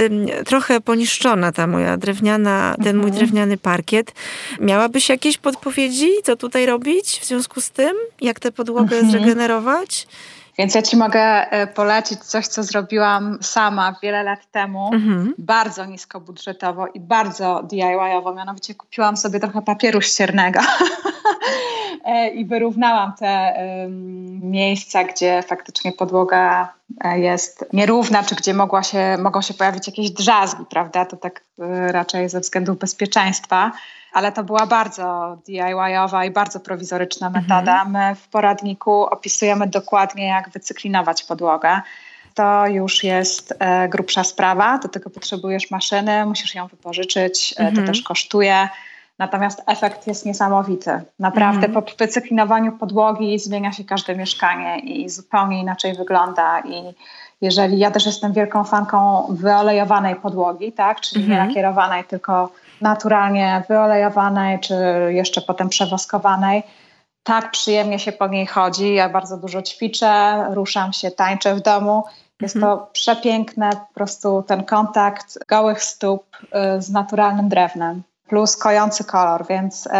trochę 0.47 0.81
poniszczona, 0.81 1.53
ta 1.53 1.67
moja 1.67 1.97
drewniana, 1.97 2.75
ten 2.85 2.97
mój 2.97 3.11
mhm. 3.11 3.19
drewniany 3.19 3.57
parkiet. 3.57 4.13
Miałaby 4.61 4.90
Miałabyś 4.91 5.09
jakieś 5.09 5.39
podpowiedzi, 5.39 6.09
co 6.25 6.37
tutaj 6.37 6.67
robić 6.67 7.21
w 7.21 7.25
związku 7.25 7.61
z 7.61 7.71
tym? 7.71 7.93
Jak 8.21 8.41
tę 8.41 8.53
podłogę 8.53 8.97
mhm. 8.97 9.11
zregenerować? 9.11 10.07
Więc 10.59 10.75
ja 10.75 10.83
Ci 10.83 10.97
mogę 10.97 11.51
e, 11.51 11.67
polecić 11.67 12.19
coś, 12.19 12.47
co 12.47 12.63
zrobiłam 12.63 13.39
sama 13.43 13.95
wiele 14.03 14.23
lat 14.23 14.51
temu, 14.51 14.91
mhm. 14.95 15.35
bardzo 15.39 15.85
niskobudżetowo 15.85 16.87
i 16.87 17.01
bardzo 17.01 17.63
DIY-owo. 17.63 18.35
Mianowicie 18.35 18.75
kupiłam 18.75 19.17
sobie 19.17 19.41
trochę 19.41 19.63
papieru 19.63 20.01
ściernego 20.01 20.61
e, 22.05 22.29
i 22.29 22.45
wyrównałam 22.45 23.13
te 23.19 23.53
um, 23.83 24.51
miejsca, 24.51 25.05
gdzie 25.05 25.43
faktycznie 25.43 25.93
podłoga 25.93 26.75
jest 27.15 27.65
nierówna, 27.73 28.23
czy 28.23 28.35
gdzie 28.35 28.55
mogła 28.55 28.83
się, 28.83 29.17
mogą 29.19 29.43
się 29.43 29.55
pojawić 29.55 29.87
jakieś 29.87 30.11
drzazgi, 30.11 30.65
prawda? 30.71 31.05
To 31.05 31.17
tak 31.17 31.45
raczej 31.91 32.29
ze 32.29 32.41
względów 32.41 32.79
bezpieczeństwa 32.79 33.73
ale 34.13 34.33
to 34.33 34.45
była 34.45 34.67
bardzo 34.67 35.37
DIY-owa 35.47 36.25
i 36.25 36.31
bardzo 36.31 36.61
prowizoryczna 36.61 37.27
mhm. 37.27 37.45
metoda. 37.45 37.85
My 37.85 38.15
w 38.15 38.29
poradniku 38.29 39.03
opisujemy 39.03 39.67
dokładnie, 39.67 40.27
jak 40.27 40.51
wycyklinować 40.51 41.25
podłogę. 41.25 41.81
To 42.35 42.67
już 42.67 43.05
jest 43.05 43.55
e, 43.59 43.89
grubsza 43.89 44.25
sprawa, 44.25 44.79
do 44.79 44.89
tego 44.89 45.11
potrzebujesz 45.11 45.71
maszyny, 45.71 46.27
musisz 46.27 46.55
ją 46.55 46.67
wypożyczyć, 46.67 47.55
e, 47.57 47.61
mhm. 47.61 47.77
to 47.77 47.93
też 47.93 48.03
kosztuje. 48.03 48.69
Natomiast 49.21 49.63
efekt 49.67 50.07
jest 50.07 50.27
niesamowity. 50.27 50.91
Naprawdę 51.19 51.67
mhm. 51.67 51.73
po 51.85 51.93
wycyklinowaniu 51.99 52.73
podłogi 52.73 53.39
zmienia 53.39 53.73
się 53.73 53.85
każde 53.85 54.17
mieszkanie 54.17 54.79
i 54.79 55.11
zupełnie 55.11 55.61
inaczej 55.61 55.95
wygląda. 55.95 56.61
I 56.61 56.95
jeżeli 57.41 57.79
ja 57.79 57.91
też 57.91 58.07
jestem 58.07 58.33
wielką 58.33 58.65
fanką 58.65 59.27
wyolejowanej 59.31 60.17
podłogi, 60.17 60.73
tak, 60.73 61.01
czyli 61.01 61.23
mhm. 61.23 61.41
nie 61.41 61.49
lakierowanej, 61.49 62.05
tylko 62.05 62.51
naturalnie 62.81 63.63
wyolejowanej, 63.69 64.61
czy 64.61 64.75
jeszcze 65.09 65.41
potem 65.41 65.69
przewoskowanej. 65.69 66.63
Tak 67.23 67.51
przyjemnie 67.51 67.99
się 67.99 68.13
po 68.13 68.29
niej 68.29 68.47
chodzi. 68.47 68.95
Ja 68.95 69.09
bardzo 69.09 69.37
dużo 69.37 69.63
ćwiczę, 69.63 70.45
ruszam 70.51 70.93
się, 70.93 71.11
tańczę 71.11 71.55
w 71.55 71.61
domu. 71.61 72.05
Jest 72.41 72.57
mhm. 72.57 72.79
to 72.79 72.87
przepiękne, 72.93 73.71
po 73.71 73.95
prostu 73.95 74.43
ten 74.43 74.65
kontakt 74.65 75.39
gołych 75.49 75.83
stóp 75.83 76.37
y, 76.45 76.83
z 76.83 76.91
naturalnym 76.91 77.49
drewnem, 77.49 78.03
plus 78.31 78.57
kojący 78.57 79.05
kolor, 79.05 79.47
więc 79.49 79.87
y, 79.87 79.91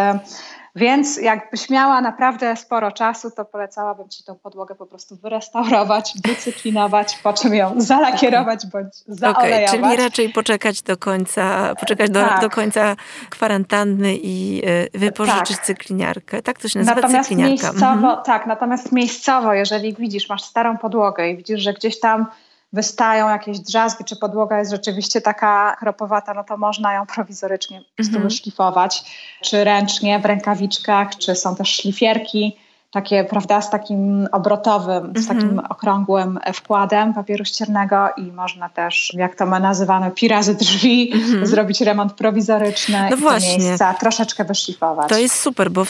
więc 0.75 1.17
jakbyś 1.17 1.69
miała 1.69 2.01
naprawdę 2.01 2.55
sporo 2.55 2.91
czasu, 2.91 3.31
to 3.31 3.45
polecałabym 3.45 4.09
Ci 4.09 4.23
tą 4.23 4.35
podłogę 4.35 4.75
po 4.75 4.85
prostu 4.85 5.15
wyrestaurować, 5.15 6.13
wycyklinować, 6.27 7.17
po 7.23 7.33
czym 7.33 7.53
ją 7.55 7.73
zalakierować 7.77 8.65
bądź 8.65 8.93
zaolejować. 9.07 9.69
Okay, 9.69 9.81
czyli 9.81 10.03
raczej 10.03 10.29
poczekać 10.29 10.81
do 10.81 10.97
końca, 10.97 11.75
poczekać 11.79 12.09
do, 12.09 12.21
tak. 12.21 12.41
do 12.41 12.49
końca 12.49 12.95
kwarantanny 13.29 14.15
i 14.15 14.61
y, 14.95 14.99
wypożyczyć 14.99 15.57
tak. 15.57 15.65
cykliniarkę. 15.65 16.41
Tak 16.41 16.59
to 16.59 16.67
się 16.67 16.79
nazywa, 16.79 16.95
natomiast 16.95 17.29
cykliniarka. 17.29 17.67
Miejscowo, 17.67 17.91
mhm. 17.93 18.23
Tak, 18.25 18.47
natomiast 18.47 18.91
miejscowo, 18.91 19.53
jeżeli 19.53 19.93
widzisz, 19.93 20.29
masz 20.29 20.43
starą 20.43 20.77
podłogę 20.77 21.29
i 21.29 21.37
widzisz, 21.37 21.61
że 21.61 21.73
gdzieś 21.73 21.99
tam 21.99 22.25
wystają 22.73 23.29
jakieś 23.29 23.59
drzazgi, 23.59 24.03
czy 24.03 24.15
podłoga 24.15 24.59
jest 24.59 24.71
rzeczywiście 24.71 25.21
taka 25.21 25.75
chropowata, 25.79 26.33
no 26.33 26.43
to 26.43 26.57
można 26.57 26.93
ją 26.93 27.05
prowizorycznie 27.05 27.77
mm 27.77 28.23
wyszlifować, 28.23 29.03
czy 29.41 29.63
ręcznie 29.63 30.19
w 30.19 30.25
rękawiczkach, 30.25 31.17
czy 31.17 31.35
są 31.35 31.55
też 31.55 31.75
szlifierki 31.75 32.57
takie, 32.91 33.23
prawda, 33.23 33.61
z 33.61 33.69
takim 33.69 34.27
obrotowym, 34.31 35.13
z 35.15 35.27
takim 35.27 35.49
mhm. 35.49 35.67
okrągłym 35.69 36.39
wkładem 36.53 37.13
papieru 37.13 37.45
ściernego 37.45 38.09
i 38.17 38.21
można 38.21 38.69
też, 38.69 39.13
jak 39.13 39.35
to 39.35 39.45
my 39.45 39.59
nazywamy, 39.59 40.11
pirazy 40.11 40.55
drzwi, 40.55 41.11
mm 41.13 41.25
-hmm. 41.25 41.45
zrobić 41.45 41.81
remont 41.81 42.13
prowizoryczny 42.13 43.07
no 43.09 43.15
i 43.15 43.19
właśnie. 43.19 43.57
miejsca 43.57 43.93
troszeczkę 43.93 44.45
wyszlifować. 44.45 45.09
To 45.09 45.17
jest 45.17 45.35
super, 45.35 45.71
bo 45.71 45.85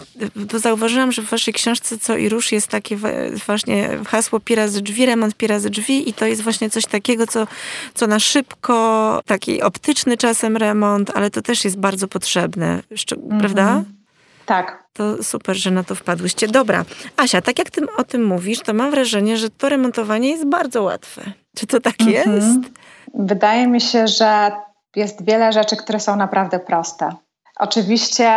to 0.50 0.60
zauważyłam, 0.60 1.12
że 1.12 1.22
w 1.22 1.30
waszej 1.30 1.54
książce 1.54 1.98
Co 1.98 2.18
i 2.18 2.30
Róż 2.30 2.52
jest 2.52 2.68
takie 2.68 2.98
właśnie 3.46 3.90
hasło 4.08 4.40
pirazy 4.40 4.82
drzwi, 4.82 5.06
remont 5.06 5.36
pirazy 5.36 5.70
drzwi 5.70 6.10
i 6.10 6.14
to 6.14 6.26
jest 6.26 6.42
właśnie 6.42 6.70
coś 6.70 6.86
takiego, 6.86 7.28
co, 7.28 7.48
co 7.94 8.08
na 8.08 8.20
szybko, 8.20 9.20
taki 9.26 9.62
optyczny 9.62 10.18
czasem 10.18 10.58
remont, 10.58 11.12
ale 11.16 11.30
to 11.30 11.42
też 11.42 11.66
jest 11.66 11.78
bardzo 11.78 12.08
potrzebne, 12.08 12.68
mm 12.68 13.42
-hmm. 13.42 14.01
Tak. 14.46 14.84
To 14.94 15.24
super, 15.24 15.56
że 15.56 15.72
na 15.72 15.84
to 15.84 15.96
wpadłyście. 15.96 16.48
Dobra, 16.48 16.86
Asia, 17.18 17.42
tak 17.42 17.60
jak 17.60 17.70
ty 17.70 17.82
o 17.98 18.04
tym 18.04 18.26
mówisz, 18.26 18.60
to 18.60 18.74
mam 18.74 18.92
wrażenie, 18.92 19.38
że 19.38 19.50
to 19.50 19.70
remontowanie 19.70 20.30
jest 20.30 20.46
bardzo 20.46 20.84
łatwe. 20.84 21.22
Czy 21.56 21.68
to 21.68 21.80
tak 21.80 22.02
mhm. 22.02 22.36
jest? 22.36 22.60
Wydaje 23.14 23.68
mi 23.68 23.82
się, 23.82 24.08
że 24.08 24.52
jest 24.96 25.26
wiele 25.26 25.54
rzeczy, 25.54 25.76
które 25.76 26.00
są 26.00 26.16
naprawdę 26.16 26.60
proste. 26.60 27.10
Oczywiście 27.60 28.32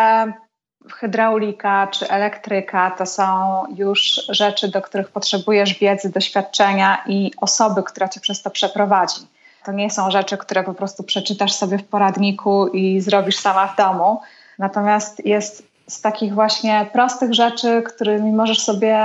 hydraulika 0.93 1.87
czy 1.87 2.09
elektryka 2.09 2.91
to 2.91 3.07
są 3.07 3.63
już 3.77 4.01
rzeczy, 4.29 4.69
do 4.69 4.83
których 4.83 5.09
potrzebujesz 5.09 5.79
wiedzy, 5.79 6.11
doświadczenia 6.11 7.03
i 7.07 7.33
osoby, 7.41 7.83
która 7.83 8.09
cię 8.09 8.21
przez 8.21 8.43
to 8.43 8.51
przeprowadzi. 8.51 9.21
To 9.65 9.73
nie 9.73 9.91
są 9.91 10.11
rzeczy, 10.11 10.37
które 10.37 10.65
po 10.65 10.75
prostu 10.75 11.03
przeczytasz 11.03 11.53
sobie 11.53 11.79
w 11.79 11.85
poradniku 11.85 12.67
i 12.67 13.01
zrobisz 13.01 13.37
sama 13.37 13.67
w 13.67 13.77
domu. 13.77 14.21
Natomiast 14.59 15.27
jest 15.27 15.74
z 15.87 16.01
takich 16.01 16.35
właśnie 16.35 16.87
prostych 16.93 17.35
rzeczy, 17.35 17.83
którymi 17.83 18.33
możesz 18.33 18.61
sobie 18.61 18.99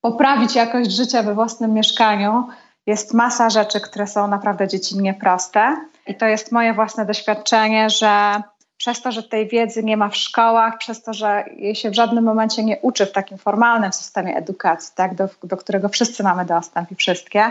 poprawić 0.00 0.54
jakość 0.54 0.90
życia 0.90 1.22
we 1.22 1.34
własnym 1.34 1.74
mieszkaniu. 1.74 2.48
Jest 2.86 3.14
masa 3.14 3.50
rzeczy, 3.50 3.80
które 3.80 4.06
są 4.06 4.28
naprawdę 4.28 4.68
dziecinnie 4.68 5.14
proste. 5.14 5.76
I 6.06 6.14
to 6.14 6.26
jest 6.26 6.52
moje 6.52 6.74
własne 6.74 7.06
doświadczenie, 7.06 7.90
że 7.90 8.42
przez 8.76 9.02
to, 9.02 9.12
że 9.12 9.22
tej 9.22 9.48
wiedzy 9.48 9.84
nie 9.84 9.96
ma 9.96 10.08
w 10.08 10.16
szkołach, 10.16 10.78
przez 10.78 11.02
to, 11.02 11.14
że 11.14 11.44
jej 11.56 11.74
się 11.74 11.90
w 11.90 11.94
żadnym 11.94 12.24
momencie 12.24 12.64
nie 12.64 12.78
uczy 12.78 13.06
w 13.06 13.12
takim 13.12 13.38
formalnym 13.38 13.92
systemie 13.92 14.36
edukacji, 14.36 14.92
tak, 14.96 15.14
do, 15.14 15.28
do 15.42 15.56
którego 15.56 15.88
wszyscy 15.88 16.22
mamy 16.22 16.44
dostęp 16.44 16.92
i 16.92 16.94
wszystkie, 16.94 17.50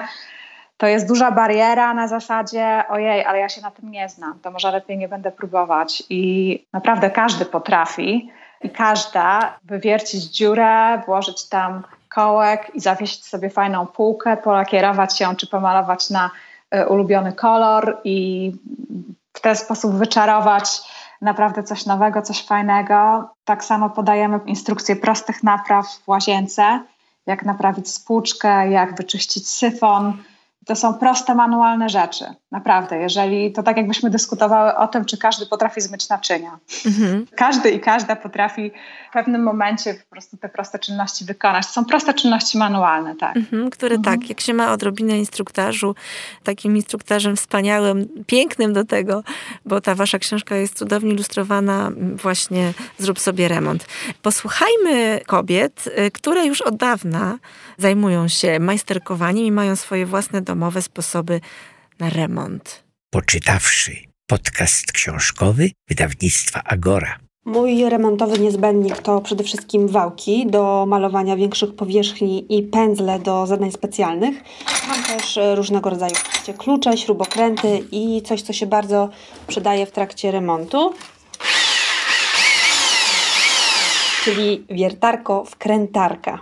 to 0.77 0.87
jest 0.87 1.07
duża 1.07 1.31
bariera 1.31 1.93
na 1.93 2.07
zasadzie 2.07 2.83
ojej, 2.89 3.25
ale 3.25 3.39
ja 3.39 3.49
się 3.49 3.61
na 3.61 3.71
tym 3.71 3.91
nie 3.91 4.09
znam, 4.09 4.39
to 4.39 4.51
może 4.51 4.71
lepiej 4.71 4.97
nie 4.97 5.07
będę 5.07 5.31
próbować. 5.31 6.03
I 6.09 6.65
naprawdę 6.73 7.09
każdy 7.09 7.45
potrafi 7.45 8.31
i 8.65 8.69
każda 8.69 9.57
wywiercić 9.63 10.23
dziurę, 10.23 11.01
włożyć 11.05 11.49
tam 11.49 11.83
kołek 12.09 12.71
i 12.75 12.79
zawiesić 12.79 13.25
sobie 13.25 13.49
fajną 13.49 13.87
półkę, 13.87 14.37
polakierować 14.37 15.21
ją 15.21 15.35
czy 15.35 15.47
pomalować 15.47 16.09
na 16.09 16.31
ulubiony 16.87 17.33
kolor 17.33 18.01
i 18.03 18.51
w 19.33 19.39
ten 19.39 19.55
sposób 19.55 19.93
wyczarować 19.93 20.81
naprawdę 21.21 21.63
coś 21.63 21.85
nowego, 21.85 22.21
coś 22.21 22.45
fajnego. 22.45 23.29
Tak 23.45 23.63
samo 23.63 23.89
podajemy 23.89 24.39
instrukcje 24.45 24.95
prostych 24.95 25.43
napraw 25.43 25.87
w 25.87 26.09
łazience, 26.09 26.79
jak 27.25 27.45
naprawić 27.45 27.91
spłuczkę, 27.91 28.71
jak 28.71 28.95
wyczyścić 28.97 29.49
syfon, 29.49 30.23
to 30.65 30.75
są 30.75 30.93
proste, 30.93 31.35
manualne 31.35 31.89
rzeczy. 31.89 32.25
Naprawdę. 32.55 32.97
Jeżeli 32.97 33.51
to 33.51 33.63
tak 33.63 33.77
jakbyśmy 33.77 34.09
dyskutowały 34.09 34.75
o 34.75 34.87
tym, 34.87 35.05
czy 35.05 35.17
każdy 35.17 35.45
potrafi 35.45 35.81
zmyć 35.81 36.09
naczynia. 36.09 36.57
Mhm. 36.85 37.25
Każdy 37.35 37.69
i 37.69 37.79
każda 37.79 38.15
potrafi 38.15 38.71
w 39.09 39.13
pewnym 39.13 39.43
momencie 39.43 39.93
po 39.93 40.09
prostu 40.09 40.37
te 40.37 40.49
proste 40.49 40.79
czynności 40.79 41.25
wykonać. 41.25 41.67
To 41.67 41.73
są 41.73 41.85
proste 41.85 42.13
czynności 42.13 42.57
manualne, 42.57 43.15
tak. 43.15 43.35
Mhm, 43.35 43.69
które 43.69 43.95
mhm. 43.95 44.19
tak, 44.19 44.29
jak 44.29 44.41
się 44.41 44.53
ma 44.53 44.71
odrobinę 44.71 45.17
instruktażu, 45.17 45.95
takim 46.43 46.75
instruktarzem 46.75 47.35
wspaniałym, 47.35 48.07
pięknym 48.27 48.73
do 48.73 48.85
tego, 48.85 49.23
bo 49.65 49.81
ta 49.81 49.95
wasza 49.95 50.19
książka 50.19 50.55
jest 50.55 50.77
cudownie 50.77 51.11
ilustrowana 51.11 51.91
właśnie 52.15 52.73
Zrób 52.97 53.19
sobie 53.19 53.47
remont. 53.47 53.85
Posłuchajmy 54.21 55.21
kobiet, 55.27 55.87
y, 55.87 56.11
które 56.11 56.45
już 56.45 56.61
od 56.61 56.77
dawna 56.77 57.37
zajmują 57.77 58.27
się 58.27 58.59
majsterkowaniem 58.59 59.45
i 59.45 59.51
mają 59.51 59.75
swoje 59.75 60.05
własne 60.05 60.41
domowe 60.41 60.81
sposoby 60.81 61.41
na 61.99 62.09
remont. 62.09 62.83
Poczytawszy 63.09 63.97
podcast 64.27 64.91
książkowy 64.91 65.71
wydawnictwa 65.89 66.61
Agora. 66.63 67.19
Mój 67.45 67.89
remontowy 67.89 68.39
niezbędnik 68.39 68.97
to 68.97 69.21
przede 69.21 69.43
wszystkim 69.43 69.87
wałki 69.87 70.47
do 70.47 70.85
malowania 70.87 71.35
większych 71.35 71.75
powierzchni 71.75 72.57
i 72.57 72.63
pędzle 72.63 73.19
do 73.19 73.47
zadań 73.47 73.71
specjalnych. 73.71 74.43
Mam 74.87 75.03
też 75.03 75.39
różnego 75.55 75.89
rodzaju 75.89 76.15
klucze, 76.57 76.97
śrubokręty 76.97 77.83
i 77.91 78.21
coś, 78.21 78.41
co 78.41 78.53
się 78.53 78.65
bardzo 78.65 79.09
przydaje 79.47 79.85
w 79.85 79.91
trakcie 79.91 80.31
remontu. 80.31 80.93
Czyli 84.23 84.65
wiertarko 84.69 85.43
wkrętarka. 85.43 86.39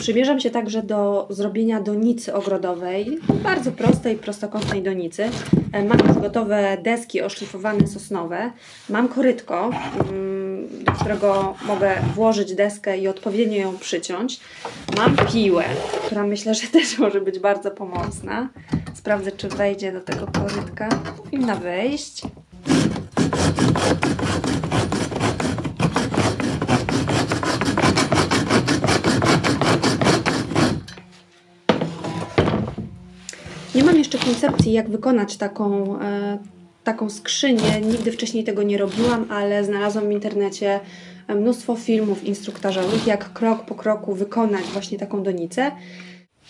Przymierzam 0.00 0.40
się 0.40 0.50
także 0.50 0.82
do 0.82 1.26
zrobienia 1.30 1.80
donicy 1.80 2.34
ogrodowej, 2.34 3.18
bardzo 3.42 3.72
prostej, 3.72 4.16
prostokątnej 4.16 4.82
donicy. 4.82 5.30
E, 5.72 5.84
mam 5.84 5.98
już 6.08 6.18
gotowe 6.18 6.78
deski 6.82 7.22
oszlifowane 7.22 7.86
sosnowe. 7.86 8.52
Mam 8.88 9.08
korytko, 9.08 9.70
mm, 10.10 10.84
do 10.84 10.92
którego 10.92 11.54
mogę 11.66 11.94
włożyć 12.14 12.54
deskę 12.54 12.98
i 12.98 13.08
odpowiednio 13.08 13.58
ją 13.58 13.78
przyciąć. 13.78 14.40
Mam 14.96 15.16
piłę, 15.32 15.64
która 16.06 16.26
myślę, 16.26 16.54
że 16.54 16.66
też 16.78 16.98
może 16.98 17.20
być 17.20 17.38
bardzo 17.38 17.70
pomocna. 17.70 18.48
Sprawdzę, 18.94 19.32
czy 19.32 19.48
wejdzie 19.48 19.92
do 19.92 20.00
tego 20.00 20.26
korytka. 20.26 20.88
Powinna 21.24 21.56
wejść. 21.56 22.22
Mam 33.90 33.98
jeszcze 33.98 34.18
koncepcji, 34.18 34.72
jak 34.72 34.90
wykonać 34.90 35.36
taką, 35.36 36.00
e, 36.00 36.38
taką 36.84 37.10
skrzynię. 37.10 37.80
Nigdy 37.80 38.12
wcześniej 38.12 38.44
tego 38.44 38.62
nie 38.62 38.78
robiłam, 38.78 39.26
ale 39.30 39.64
znalazłam 39.64 40.08
w 40.08 40.12
internecie 40.12 40.80
e, 41.28 41.34
mnóstwo 41.34 41.76
filmów 41.76 42.24
instruktażowych, 42.24 43.06
jak 43.06 43.32
krok 43.32 43.64
po 43.64 43.74
kroku 43.74 44.14
wykonać 44.14 44.64
właśnie 44.64 44.98
taką 44.98 45.22
donicę. 45.22 45.70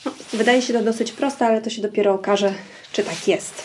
No, 0.07 0.13
wydaje 0.33 0.63
się 0.63 0.73
to 0.73 0.83
dosyć 0.83 1.13
proste, 1.13 1.47
ale 1.47 1.63
to 1.63 1.71
się 1.71 1.83
dopiero 1.83 2.15
okaże, 2.15 2.55
czy 2.93 3.05
tak 3.05 3.29
jest 3.29 3.63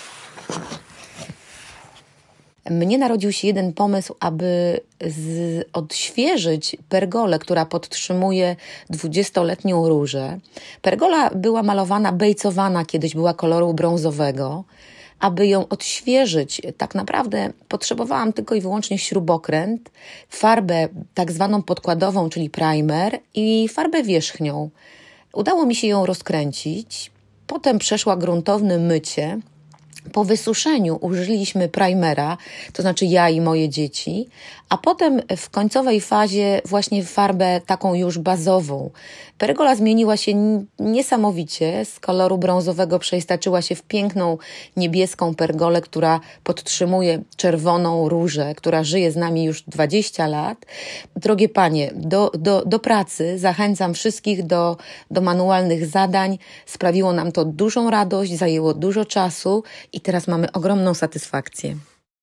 mnie 2.70 2.98
narodził 2.98 3.32
się 3.32 3.48
jeden 3.48 3.74
pomysł, 3.74 4.16
aby 4.20 4.80
z, 5.08 5.68
odświeżyć 5.74 6.78
pergolę, 6.90 7.40
która 7.40 7.66
podtrzymuje 7.66 8.56
dwudziestoletnią 8.90 9.90
różę. 9.90 10.40
Pergola 10.82 11.30
była 11.30 11.64
malowana, 11.64 12.12
bejcowana 12.12 12.86
kiedyś, 12.86 13.14
była 13.14 13.34
koloru 13.34 13.74
brązowego. 13.74 14.64
Aby 15.20 15.48
ją 15.48 15.68
odświeżyć, 15.68 16.62
tak 16.78 16.96
naprawdę 16.96 17.50
potrzebowałam 17.68 18.34
tylko 18.34 18.56
i 18.56 18.62
wyłącznie 18.62 18.98
śrubokręt, 18.98 19.92
farbę 20.30 20.88
tak 21.14 21.32
zwaną 21.32 21.64
podkładową, 21.64 22.30
czyli 22.30 22.50
primer 22.50 23.20
i 23.34 23.70
farbę 23.70 24.04
wierzchnią. 24.04 24.70
Udało 25.34 25.66
mi 25.66 25.76
się 25.76 25.88
ją 25.88 26.06
rozkręcić. 26.06 27.12
Potem 27.48 27.80
przeszła 27.80 28.18
gruntowne 28.18 28.78
mycie, 28.78 29.40
po 30.14 30.24
wysuszeniu 30.24 30.98
użyliśmy 31.02 31.70
primera, 31.70 32.38
to 32.74 32.82
znaczy 32.82 33.06
ja 33.06 33.30
i 33.30 33.42
moje 33.42 33.70
dzieci, 33.70 34.30
a 34.70 34.78
potem 34.78 35.22
w 35.38 35.50
końcowej 35.50 36.02
fazie 36.02 36.62
właśnie 36.66 37.04
farbę 37.04 37.62
taką 37.66 37.94
już 37.94 38.20
bazową. 38.20 38.90
Pergola 39.38 39.76
zmieniła 39.76 40.18
się 40.18 40.34
niesamowicie, 40.80 41.86
z 41.86 42.00
koloru 42.00 42.38
brązowego 42.38 43.00
przeistaczyła 43.00 43.62
się 43.62 43.76
w 43.76 43.84
piękną 43.84 44.38
niebieską 44.78 45.36
pergolę, 45.36 45.82
która 45.82 46.20
podtrzymuje 46.44 47.22
czerwoną 47.36 48.10
różę, 48.10 48.56
która 48.56 48.84
żyje 48.84 49.12
z 49.12 49.16
nami 49.16 49.44
już 49.44 49.62
20 49.62 50.28
lat. 50.28 50.66
Drogie 51.16 51.50
panie, 51.50 51.92
do, 51.96 52.32
do, 52.34 52.64
do 52.66 52.80
pracy 52.80 53.40
zachęcam 53.40 53.94
wszystkich 53.94 54.44
do, 54.44 54.78
do 55.12 55.22
manualnych 55.22 55.86
zadań. 55.86 56.38
Sprawiło 56.66 57.14
nam 57.14 57.32
to 57.32 57.46
dużą 57.46 57.90
radość, 57.90 58.38
zajęło 58.38 58.74
dużo 58.74 59.06
czasu 59.06 59.64
i 59.96 60.02
teraz 60.02 60.28
mamy 60.28 60.52
ogromną 60.52 60.94
satysfakcję. 60.94 61.76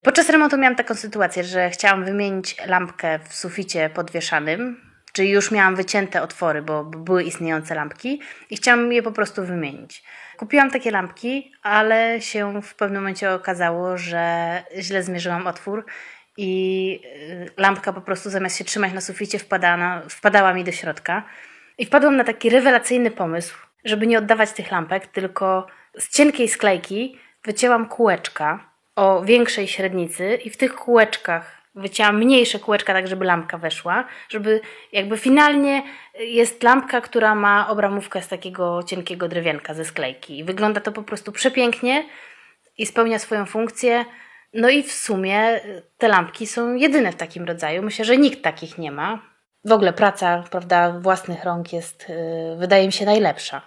Podczas 0.03 0.29
remontu 0.29 0.59
miałam 0.59 0.77
taką 0.77 0.95
sytuację, 0.95 1.45
że 1.45 1.71
chciałam 1.71 2.05
wymienić 2.05 2.57
lampkę 2.67 3.19
w 3.29 3.35
suficie 3.35 3.91
podwieszanym, 3.95 4.81
czyli 5.13 5.31
już 5.31 5.51
miałam 5.51 5.77
wycięte 5.77 6.23
otwory, 6.23 6.63
bo 6.63 6.85
były 6.85 7.25
istniejące 7.25 7.75
lampki 7.75 8.21
i 8.51 8.57
chciałam 8.57 8.93
je 8.93 9.03
po 9.03 9.13
prostu 9.13 9.45
wymienić. 9.45 10.05
Kupiłam 10.37 10.71
takie 10.71 10.91
lampki, 10.91 11.53
ale 11.63 12.21
się 12.21 12.63
w 12.63 12.75
pewnym 12.75 13.03
momencie 13.03 13.33
okazało, 13.33 13.99
że 13.99 14.63
źle 14.79 15.03
zmierzyłam 15.03 15.47
otwór 15.47 15.85
i 16.37 17.01
y, 17.05 17.51
lampka 17.57 17.93
po 17.93 18.01
prostu 18.01 18.31
zamiast 18.31 18.59
się 18.59 18.65
trzymać 18.65 18.93
na 18.93 19.01
suficie 19.01 19.39
wpadała, 19.39 20.03
wpadała 20.09 20.55
mi 20.55 20.65
do 20.65 20.73
środka. 20.73 21.23
I 21.79 21.87
wpadłam 21.87 22.17
na 22.17 22.25
taki 22.25 22.51
rewelacyjny 22.51 23.11
pomysł, 23.11 23.57
żeby 23.85 24.07
nie 24.07 24.19
oddawać 24.19 24.53
tych 24.53 24.71
lampek, 24.71 25.07
tylko 25.07 25.67
z 25.99 26.09
cienkiej 26.09 26.49
sklejki 26.49 27.19
wycięłam 27.45 27.89
kółeczka 27.89 28.73
o 28.97 29.23
większej 29.23 29.69
średnicy 29.69 30.39
i 30.45 30.51
w 30.51 30.57
tych 30.57 30.75
kółeczkach 30.75 31.63
wycięłam 31.75 32.19
mniejsze 32.19 32.59
kółeczka, 32.59 32.93
tak 32.93 33.09
żeby 33.09 33.25
lampka 33.25 33.59
weszła, 33.59 34.05
żeby 34.29 34.61
jakby 34.93 35.19
finalnie 35.19 35.83
jest 36.19 36.63
lampka, 36.63 37.01
która 37.01 37.35
ma 37.35 37.69
obramówkę 37.69 38.23
z 38.23 38.29
takiego 38.29 38.83
cienkiego 38.83 39.29
drewienka 39.29 39.75
ze 39.75 39.85
sklejki. 39.85 40.45
Wygląda 40.45 40.81
to 40.81 40.93
po 40.93 41.03
prostu 41.03 41.33
przepięknie 41.33 42.05
i 42.79 42.87
spełnia 42.87 43.19
swoją 43.19 43.47
funkcję. 43.47 44.05
No 44.55 44.69
i 44.69 44.83
w 44.83 44.93
sumie 44.93 45.61
te 45.99 46.09
lampki 46.09 46.47
są 46.47 46.75
jedyne 46.75 47.13
w 47.13 47.17
takim 47.17 47.45
rodzaju. 47.45 47.83
Myślę, 47.83 48.05
że 48.05 48.17
nikt 48.17 48.43
takich 48.43 48.79
nie 48.79 48.93
ma. 48.93 49.19
W 49.65 49.73
ogóle 49.73 49.93
praca, 49.93 50.45
prawda, 50.51 50.91
własnych 51.01 51.45
rąk 51.45 51.73
jest, 51.73 52.09
yy, 52.09 52.57
wydaje 52.57 52.87
mi 52.87 52.93
się, 52.93 53.05
najlepsza, 53.05 53.63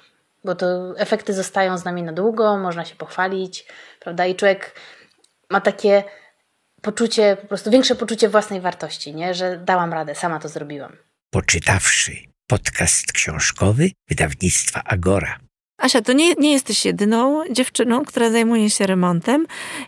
bo 0.46 0.56
to 0.56 0.94
efekty 0.98 1.34
zostają 1.34 1.78
z 1.78 1.86
nami 1.86 2.04
na 2.04 2.14
długo, 2.14 2.58
można 2.58 2.86
się 2.86 2.96
pochwalić, 2.96 3.66
prawda, 4.00 4.26
i 4.26 4.36
człowiek 4.36 4.80
ma 5.50 5.62
takie 5.62 6.04
poczucie, 6.82 7.38
po 7.42 7.48
prostu 7.48 7.72
większe 7.72 7.96
poczucie 7.96 8.30
własnej 8.30 8.62
wartości, 8.62 9.16
nie? 9.16 9.34
że 9.34 9.58
dałam 9.58 9.94
radę, 9.94 10.16
sama 10.16 10.40
to 10.40 10.50
zrobiłam. 10.50 10.98
Poczytawszy 11.30 12.12
podcast 12.48 13.12
książkowy 13.12 13.92
wydawnictwa 14.10 14.82
Agora. 14.86 15.45
Asia, 15.86 16.02
to 16.02 16.14
nie, 16.14 16.34
nie 16.34 16.52
jesteś 16.52 16.86
jedyną 16.86 17.44
dziewczyną, 17.52 18.06
która 18.06 18.30
zajmuje 18.30 18.70
się 18.70 18.88
remontem. 18.88 19.48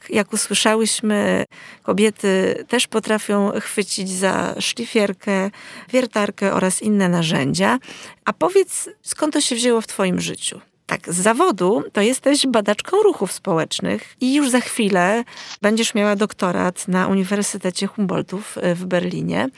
Jak 0.09 0.33
usłyszałyśmy, 0.33 1.45
kobiety 1.83 2.63
też 2.67 2.87
potrafią 2.87 3.51
chwycić 3.59 4.09
za 4.09 4.55
szlifierkę, 4.59 5.51
wiertarkę 5.89 6.53
oraz 6.53 6.81
inne 6.81 7.09
narzędzia. 7.09 7.79
A 8.25 8.33
powiedz, 8.33 8.89
skąd 9.01 9.33
to 9.33 9.41
się 9.41 9.55
wzięło 9.55 9.81
w 9.81 9.87
Twoim 9.87 10.21
życiu? 10.21 10.61
Tak, 10.85 11.13
z 11.13 11.17
zawodu 11.17 11.83
to 11.93 12.01
jesteś 12.01 12.47
badaczką 12.47 13.03
ruchów 13.03 13.31
społecznych 13.31 14.15
i 14.21 14.35
już 14.35 14.49
za 14.49 14.59
chwilę 14.59 15.23
będziesz 15.61 15.93
miała 15.93 16.15
doktorat 16.15 16.87
na 16.87 17.07
Uniwersytecie 17.07 17.87
Humboldtów 17.87 18.57
w 18.75 18.85
Berlinie. 18.85 19.49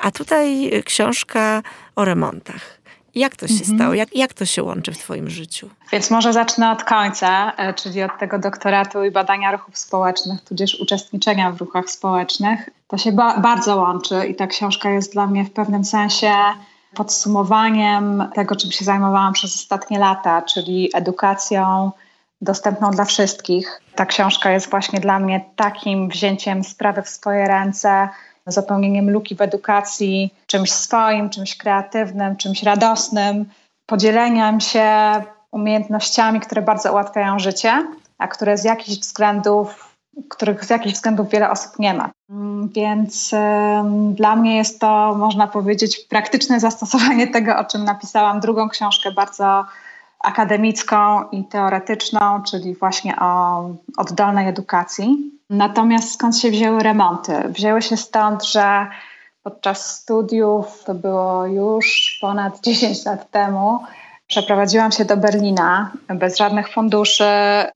A 0.00 0.10
tutaj 0.10 0.70
książka 0.84 1.62
o 1.96 2.04
remontach. 2.04 2.81
Jak 3.14 3.36
to 3.36 3.48
się 3.48 3.54
mhm. 3.54 3.78
stało? 3.78 3.94
Jak, 3.94 4.16
jak 4.16 4.34
to 4.34 4.44
się 4.46 4.62
łączy 4.62 4.92
w 4.92 4.98
Twoim 4.98 5.30
życiu? 5.30 5.68
Więc 5.92 6.10
może 6.10 6.32
zacznę 6.32 6.70
od 6.70 6.84
końca, 6.84 7.52
e, 7.56 7.74
czyli 7.74 8.02
od 8.02 8.18
tego 8.18 8.38
doktoratu 8.38 9.04
i 9.04 9.10
badania 9.10 9.52
ruchów 9.52 9.78
społecznych, 9.78 10.40
tudzież 10.40 10.80
uczestniczenia 10.80 11.50
w 11.50 11.56
ruchach 11.56 11.90
społecznych. 11.90 12.70
To 12.88 12.98
się 12.98 13.12
ba 13.12 13.38
bardzo 13.38 13.76
łączy 13.76 14.26
i 14.26 14.34
ta 14.34 14.46
książka 14.46 14.90
jest 14.90 15.12
dla 15.12 15.26
mnie 15.26 15.44
w 15.44 15.50
pewnym 15.50 15.84
sensie 15.84 16.32
podsumowaniem 16.94 18.28
tego, 18.34 18.56
czym 18.56 18.72
się 18.72 18.84
zajmowałam 18.84 19.32
przez 19.32 19.54
ostatnie 19.54 19.98
lata, 19.98 20.42
czyli 20.42 20.90
edukacją 20.94 21.90
dostępną 22.40 22.90
dla 22.90 23.04
wszystkich. 23.04 23.80
Ta 23.94 24.06
książka 24.06 24.50
jest 24.50 24.70
właśnie 24.70 25.00
dla 25.00 25.18
mnie 25.18 25.44
takim 25.56 26.08
wzięciem 26.08 26.64
sprawy 26.64 27.02
w 27.02 27.08
swoje 27.08 27.44
ręce, 27.44 28.08
zapełnieniem 28.46 29.10
luki 29.10 29.34
w 29.34 29.40
edukacji, 29.40 30.34
czymś 30.46 30.72
swoim, 30.72 31.30
czymś 31.30 31.56
kreatywnym, 31.56 32.36
czymś 32.36 32.62
radosnym, 32.62 33.44
podzieleniem 33.86 34.60
się 34.60 34.88
umiejętnościami, 35.52 36.40
które 36.40 36.62
bardzo 36.62 36.92
ułatwiają 36.92 37.38
życie, 37.38 37.86
a 38.18 38.28
które 38.28 38.58
z 38.58 38.64
jakichś 38.64 38.98
względów, 38.98 39.96
których 40.28 40.64
z 40.64 40.70
jakichś 40.70 40.94
względów 40.94 41.28
wiele 41.28 41.50
osób 41.50 41.78
nie 41.78 41.94
ma. 41.94 42.10
Mm, 42.30 42.68
więc 42.68 43.32
y, 43.32 43.36
dla 44.14 44.36
mnie 44.36 44.56
jest 44.56 44.80
to, 44.80 45.14
można 45.14 45.46
powiedzieć, 45.46 45.98
praktyczne 45.98 46.60
zastosowanie 46.60 47.26
tego, 47.26 47.58
o 47.58 47.64
czym 47.64 47.84
napisałam 47.84 48.40
drugą 48.40 48.68
książkę, 48.68 49.12
bardzo 49.12 49.64
akademicką 50.22 51.28
i 51.30 51.44
teoretyczną, 51.44 52.42
czyli 52.42 52.74
właśnie 52.74 53.16
o 53.20 53.62
oddolnej 53.96 54.48
edukacji. 54.48 55.32
Natomiast 55.52 56.14
skąd 56.14 56.38
się 56.38 56.50
wzięły 56.50 56.82
remonty? 56.82 57.32
Wzięły 57.48 57.82
się 57.82 57.96
stąd, 57.96 58.44
że 58.44 58.86
podczas 59.42 59.96
studiów, 59.96 60.84
to 60.84 60.94
było 60.94 61.46
już 61.46 62.18
ponad 62.20 62.60
10 62.64 63.04
lat 63.04 63.30
temu, 63.30 63.80
Przeprowadziłam 64.32 64.92
się 64.92 65.04
do 65.04 65.16
Berlina 65.16 65.92
bez 66.08 66.36
żadnych 66.36 66.68
funduszy, 66.68 67.24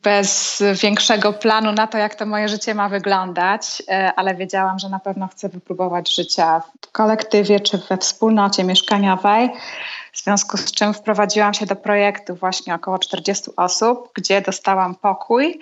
bez 0.03 0.62
większego 0.83 1.33
planu 1.33 1.73
na 1.73 1.87
to, 1.87 1.99
jak 1.99 2.15
to 2.15 2.27
moje 2.27 2.49
życie 2.49 2.75
ma 2.75 2.89
wyglądać, 2.89 3.83
e, 3.89 4.12
ale 4.17 4.35
wiedziałam, 4.35 4.79
że 4.79 4.89
na 4.89 4.99
pewno 4.99 5.29
chcę 5.29 5.49
wypróbować 5.49 6.15
życia 6.15 6.62
w 6.83 6.93
kolektywie 6.93 7.61
czy 7.61 7.79
we 7.79 7.97
wspólnocie 7.97 8.65
mieszkaniowej. 8.65 9.51
W 10.12 10.19
związku 10.19 10.57
z 10.57 10.73
czym 10.73 10.95
wprowadziłam 10.95 11.55
się 11.55 11.67
do 11.67 11.77
projektu 11.77 12.35
właśnie 12.35 12.75
około 12.75 12.99
40 12.99 13.51
osób, 13.57 14.11
gdzie 14.15 14.41
dostałam 14.41 14.95
pokój 14.95 15.61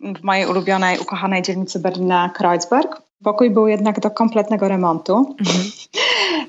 w 0.00 0.22
mojej 0.22 0.46
ulubionej, 0.46 0.98
ukochanej 0.98 1.42
dzielnicy 1.42 1.78
Berlina 1.78 2.30
Kreuzberg. 2.34 3.02
Pokój 3.24 3.50
był 3.50 3.68
jednak 3.68 4.00
do 4.00 4.10
kompletnego 4.10 4.68
remontu. 4.68 5.36
Mhm. 5.40 5.66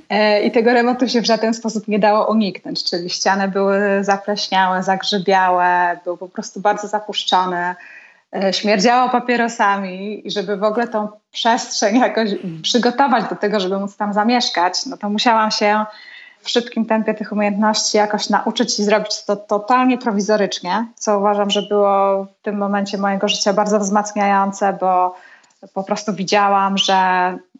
E, 0.10 0.44
I 0.44 0.52
tego 0.52 0.74
remontu 0.74 1.10
się 1.10 1.22
w 1.22 1.26
żaden 1.26 1.54
sposób 1.54 1.88
nie 1.88 2.00
dało 2.00 2.32
uniknąć, 2.32 2.84
czyli 2.84 3.10
ściany 3.10 3.48
były 3.48 3.80
zapleśniałe, 4.02 4.84
zagrzybiałe, 4.84 6.00
był 6.04 6.18
po 6.18 6.30
prostu 6.30 6.60
bardzo 6.60 6.88
zapuszczony, 6.88 7.76
e, 8.36 8.54
śmierdziało 8.54 9.10
papierosami 9.10 10.28
i 10.28 10.32
żeby 10.32 10.58
w 10.58 10.64
ogóle 10.64 10.88
tą 10.88 11.08
przestrzeń 11.32 12.00
jakoś 12.00 12.30
przygotować 12.62 13.30
do 13.30 13.36
tego, 13.36 13.60
żeby 13.60 13.80
móc 13.80 13.98
tam 13.98 14.14
zamieszkać, 14.14 14.86
no 14.86 14.98
to 14.98 15.10
musiałam 15.10 15.52
się 15.52 15.86
w 16.48 16.50
szybkim 16.50 16.86
tempie 16.86 17.14
tych 17.14 17.32
umiejętności 17.32 17.98
jakoś 17.98 18.30
nauczyć 18.30 18.80
i 18.80 18.84
zrobić 18.84 19.26
to 19.26 19.36
totalnie 19.36 19.98
prowizorycznie, 19.98 20.88
co 20.96 21.20
uważam, 21.20 21.50
że 21.50 21.62
było 21.62 22.26
w 22.26 22.42
tym 22.42 22.58
momencie 22.58 22.98
mojego 22.98 23.28
życia 23.28 23.54
bardzo 23.54 23.80
wzmacniające, 23.80 24.78
bo 24.82 25.16
po 25.74 25.84
prostu 25.84 26.14
widziałam, 26.14 26.78
że 26.78 26.98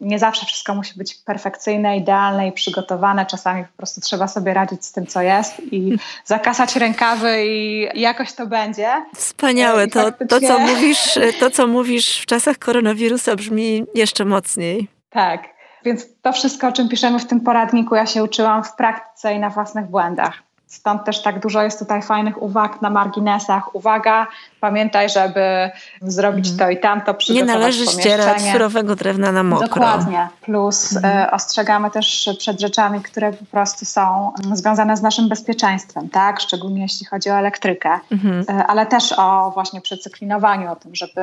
nie 0.02 0.19
zawsze 0.19 0.45
wszystko 0.45 0.76
musi 0.76 0.97
być 0.97 1.15
perfekcyjne, 1.15 1.97
idealne 1.97 2.47
i 2.47 2.52
przygotowane. 2.52 3.26
Czasami 3.26 3.63
po 3.63 3.78
prostu 3.78 4.02
trzeba 4.02 4.28
sobie 4.28 4.54
radzić 4.54 4.86
z 4.86 4.91
tym, 4.91 5.08
co 5.08 5.21
jest 5.21 5.73
i 5.73 5.97
zakasać 6.26 6.76
rękawy 6.76 7.45
i 7.45 7.88
jakoś 7.93 8.34
to 8.34 8.47
będzie. 8.47 8.88
Wspaniałe. 9.15 9.88
To, 9.88 10.04
faktycznie... 10.04 10.28
to, 10.28 10.47
co 10.47 10.60
mówisz, 10.60 11.19
to, 11.39 11.50
co 11.50 11.67
mówisz 11.67 12.19
w 12.21 12.26
czasach 12.26 12.58
koronawirusa 12.58 13.36
brzmi 13.36 13.86
jeszcze 13.95 14.26
mocniej. 14.26 14.88
Tak. 15.10 15.57
Więc 15.83 16.05
to 16.21 16.33
wszystko, 16.33 16.67
o 16.67 16.71
czym 16.71 16.89
piszemy 16.89 17.19
w 17.19 17.25
tym 17.25 17.41
poradniku, 17.41 17.95
ja 17.95 18.05
się 18.05 18.23
uczyłam 18.23 18.63
w 18.63 18.75
praktyce 18.75 19.33
i 19.33 19.39
na 19.39 19.49
własnych 19.49 19.85
błędach. 19.85 20.33
Stąd 20.67 21.03
też 21.03 21.21
tak 21.21 21.39
dużo 21.39 21.63
jest 21.63 21.79
tutaj 21.79 22.01
fajnych 22.01 22.41
uwag 22.41 22.81
na 22.81 22.89
marginesach. 22.89 23.75
Uwaga, 23.75 24.27
pamiętaj, 24.60 25.10
żeby 25.10 25.72
zrobić 26.02 26.50
mhm. 26.50 26.60
to 26.60 26.80
i 26.80 26.82
tamto, 26.82 27.13
przygotować 27.13 27.48
Nie 27.48 27.60
należy 27.60 27.86
ścierać 27.86 28.41
surowego 28.41 28.96
drewna 28.96 29.32
na 29.32 29.43
mokro. 29.43 29.67
Dokładnie. 29.67 30.28
Plus 30.41 30.96
mhm. 30.96 31.17
e, 31.17 31.32
ostrzegamy 31.32 31.91
też 31.91 32.30
przed 32.39 32.62
rzeczami, 32.62 33.02
które 33.02 33.34
po 33.34 33.46
prostu 33.46 33.86
są 33.86 34.32
związane 34.54 34.98
z 34.98 35.02
naszym 35.02 35.30
bezpieczeństwem, 35.30 36.10
tak? 36.10 36.39
Szczególnie 36.39 36.82
jeśli 36.82 37.06
chodzi 37.06 37.30
o 37.30 37.34
elektrykę, 37.34 38.00
mhm. 38.12 38.46
e, 38.50 38.67
ale 38.67 38.86
też 38.86 39.13
o 39.17 39.52
właśnie 39.52 39.82
przecyklinowaniu, 39.82 40.72
o 40.72 40.76
tym, 40.76 40.96
żeby 40.96 41.22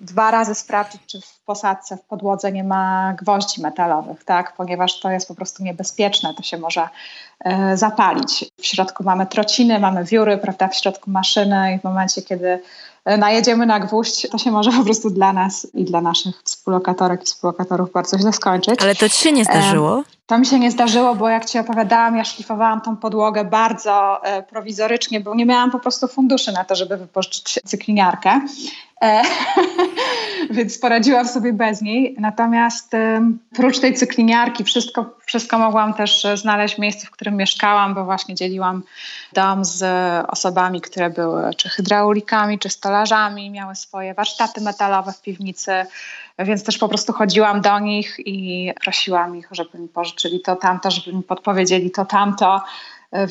dwa 0.00 0.30
razy 0.30 0.54
sprawdzić, 0.54 1.02
czy 1.06 1.20
w 1.20 1.40
posadce, 1.44 1.96
w 1.96 2.02
podłodze 2.02 2.52
nie 2.52 2.64
ma 2.64 3.14
gwoździ 3.22 3.62
metalowych, 3.62 4.24
tak? 4.24 4.56
Ponieważ 4.56 5.00
to 5.00 5.10
jest 5.10 5.28
po 5.28 5.34
prostu 5.34 5.62
niebezpieczne, 5.62 6.34
to 6.34 6.42
się 6.42 6.58
może 6.58 6.88
e, 7.44 7.76
zapalić. 7.76 8.44
W 8.60 8.66
środku 8.66 9.04
mamy 9.04 9.26
trociny, 9.26 9.78
mamy 9.78 10.04
wióry, 10.04 10.38
prawda, 10.38 10.68
w 10.68 10.76
środku 10.76 11.10
maszyny 11.10 11.74
i 11.74 11.78
w 11.78 11.84
momencie, 11.84 12.22
kiedy 12.22 12.62
najedziemy 13.06 13.66
na 13.66 13.80
gwóźdź, 13.80 14.28
to 14.30 14.38
się 14.38 14.50
może 14.50 14.72
po 14.72 14.84
prostu 14.84 15.10
dla 15.10 15.32
nas 15.32 15.66
i 15.74 15.84
dla 15.84 16.00
naszych 16.00 16.42
współlokatorek 16.44 17.22
i 17.22 17.24
współlokatorów 17.24 17.92
bardzo 17.92 18.18
źle 18.18 18.32
skończyć. 18.32 18.82
Ale 18.82 18.94
to 18.94 19.08
ci 19.08 19.16
się 19.16 19.32
nie 19.32 19.44
zdarzyło? 19.44 20.02
To 20.26 20.38
mi 20.38 20.46
się 20.46 20.58
nie 20.58 20.70
zdarzyło, 20.70 21.14
bo 21.14 21.28
jak 21.28 21.44
Ci 21.44 21.58
opowiadałam, 21.58 22.16
ja 22.16 22.24
szlifowałam 22.24 22.80
tą 22.80 22.96
podłogę 22.96 23.44
bardzo 23.44 24.24
e, 24.24 24.42
prowizorycznie, 24.42 25.20
bo 25.20 25.34
nie 25.34 25.46
miałam 25.46 25.70
po 25.70 25.78
prostu 25.78 26.08
funduszy 26.08 26.52
na 26.52 26.64
to, 26.64 26.74
żeby 26.74 26.96
wypożyczyć 26.96 27.58
cykliniarkę. 27.64 28.40
E, 30.52 30.54
więc 30.54 30.78
poradziłam 30.78 31.28
sobie 31.28 31.52
bez 31.52 31.82
niej. 31.82 32.16
Natomiast 32.18 32.94
e, 32.94 33.30
prócz 33.54 33.78
tej 33.78 33.94
cykliniarki 33.94 34.64
wszystko, 34.64 35.16
wszystko 35.26 35.58
mogłam 35.58 35.94
też 35.94 36.26
znaleźć 36.34 36.74
w 36.74 36.78
miejscu, 36.78 37.06
w 37.06 37.10
którym 37.10 37.36
mieszkałam, 37.36 37.94
bo 37.94 38.04
właśnie 38.04 38.34
dzieliłam 38.34 38.82
dom 39.32 39.64
z 39.64 39.84
osobami, 40.28 40.80
które 40.80 41.10
były 41.10 41.54
czy 41.54 41.68
hydraulikami, 41.68 42.58
czy 42.58 42.68
stolarzami, 42.68 43.50
miały 43.50 43.74
swoje 43.74 44.14
warsztaty 44.14 44.60
metalowe 44.60 45.12
w 45.12 45.22
piwnicy, 45.22 45.72
więc 46.38 46.64
też 46.64 46.78
po 46.78 46.88
prostu 46.88 47.12
chodziłam 47.12 47.60
do 47.60 47.78
nich 47.78 48.16
i 48.18 48.72
prosiłam 48.84 49.36
ich, 49.36 49.48
żeby 49.50 49.78
mi 49.78 49.88
pożyczyli 49.88 50.40
to 50.40 50.56
tamto, 50.56 50.90
żeby 50.90 51.16
mi 51.16 51.22
podpowiedzieli 51.22 51.90
to 51.90 52.04
tamto. 52.04 52.60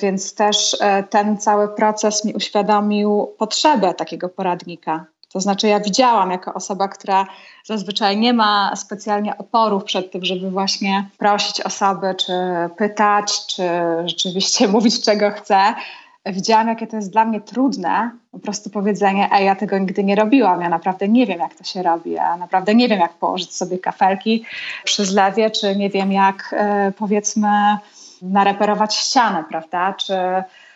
Więc 0.02 0.36
też 0.36 0.78
e, 0.82 1.04
ten 1.04 1.38
cały 1.38 1.68
proces 1.68 2.26
mi 2.26 2.34
uświadomił 2.34 3.28
potrzebę 3.38 3.94
takiego 3.94 4.30
poradnika. 4.30 5.06
To 5.34 5.40
znaczy, 5.40 5.68
ja 5.68 5.80
widziałam 5.80 6.32
jako 6.32 6.54
osoba, 6.54 6.88
która 6.88 7.26
zazwyczaj 7.66 8.18
nie 8.18 8.34
ma 8.34 8.76
specjalnie 8.76 9.38
oporów 9.38 9.84
przed 9.84 10.12
tym, 10.12 10.26
żeby 10.26 10.52
właśnie 10.52 11.06
prosić 11.18 11.62
osoby, 11.62 12.16
czy 12.16 12.34
pytać, 12.78 13.46
czy 13.46 13.64
rzeczywiście 14.06 14.68
mówić, 14.76 15.06
czego 15.06 15.32
chce, 15.32 15.74
widziałam, 16.26 16.68
jakie 16.68 16.88
to 16.88 16.96
jest 16.96 17.12
dla 17.12 17.26
mnie 17.26 17.42
trudne, 17.42 18.12
po 18.32 18.40
prostu 18.40 18.70
powiedzenie, 18.70 19.30
ej, 19.34 19.46
ja 19.46 19.56
tego 19.56 19.78
nigdy 19.78 20.04
nie 20.04 20.16
robiłam, 20.16 20.62
ja 20.62 20.70
naprawdę 20.70 21.08
nie 21.08 21.26
wiem, 21.26 21.40
jak 21.40 21.56
to 21.56 21.64
się 21.64 21.84
robi, 21.84 22.12
ja 22.12 22.38
naprawdę 22.38 22.76
nie 22.76 22.88
wiem, 22.88 23.00
jak 23.00 23.14
położyć 23.14 23.56
sobie 23.56 23.80
kafelki 23.80 24.46
przy 24.84 25.06
zlewie, 25.06 25.52
czy 25.52 25.76
nie 25.76 25.90
wiem, 25.90 26.12
jak 26.12 26.56
e, 26.58 26.92
powiedzmy 26.98 27.78
nareperować 28.22 28.96
ścianę, 28.96 29.44
prawda, 29.50 29.94
czy 29.94 30.14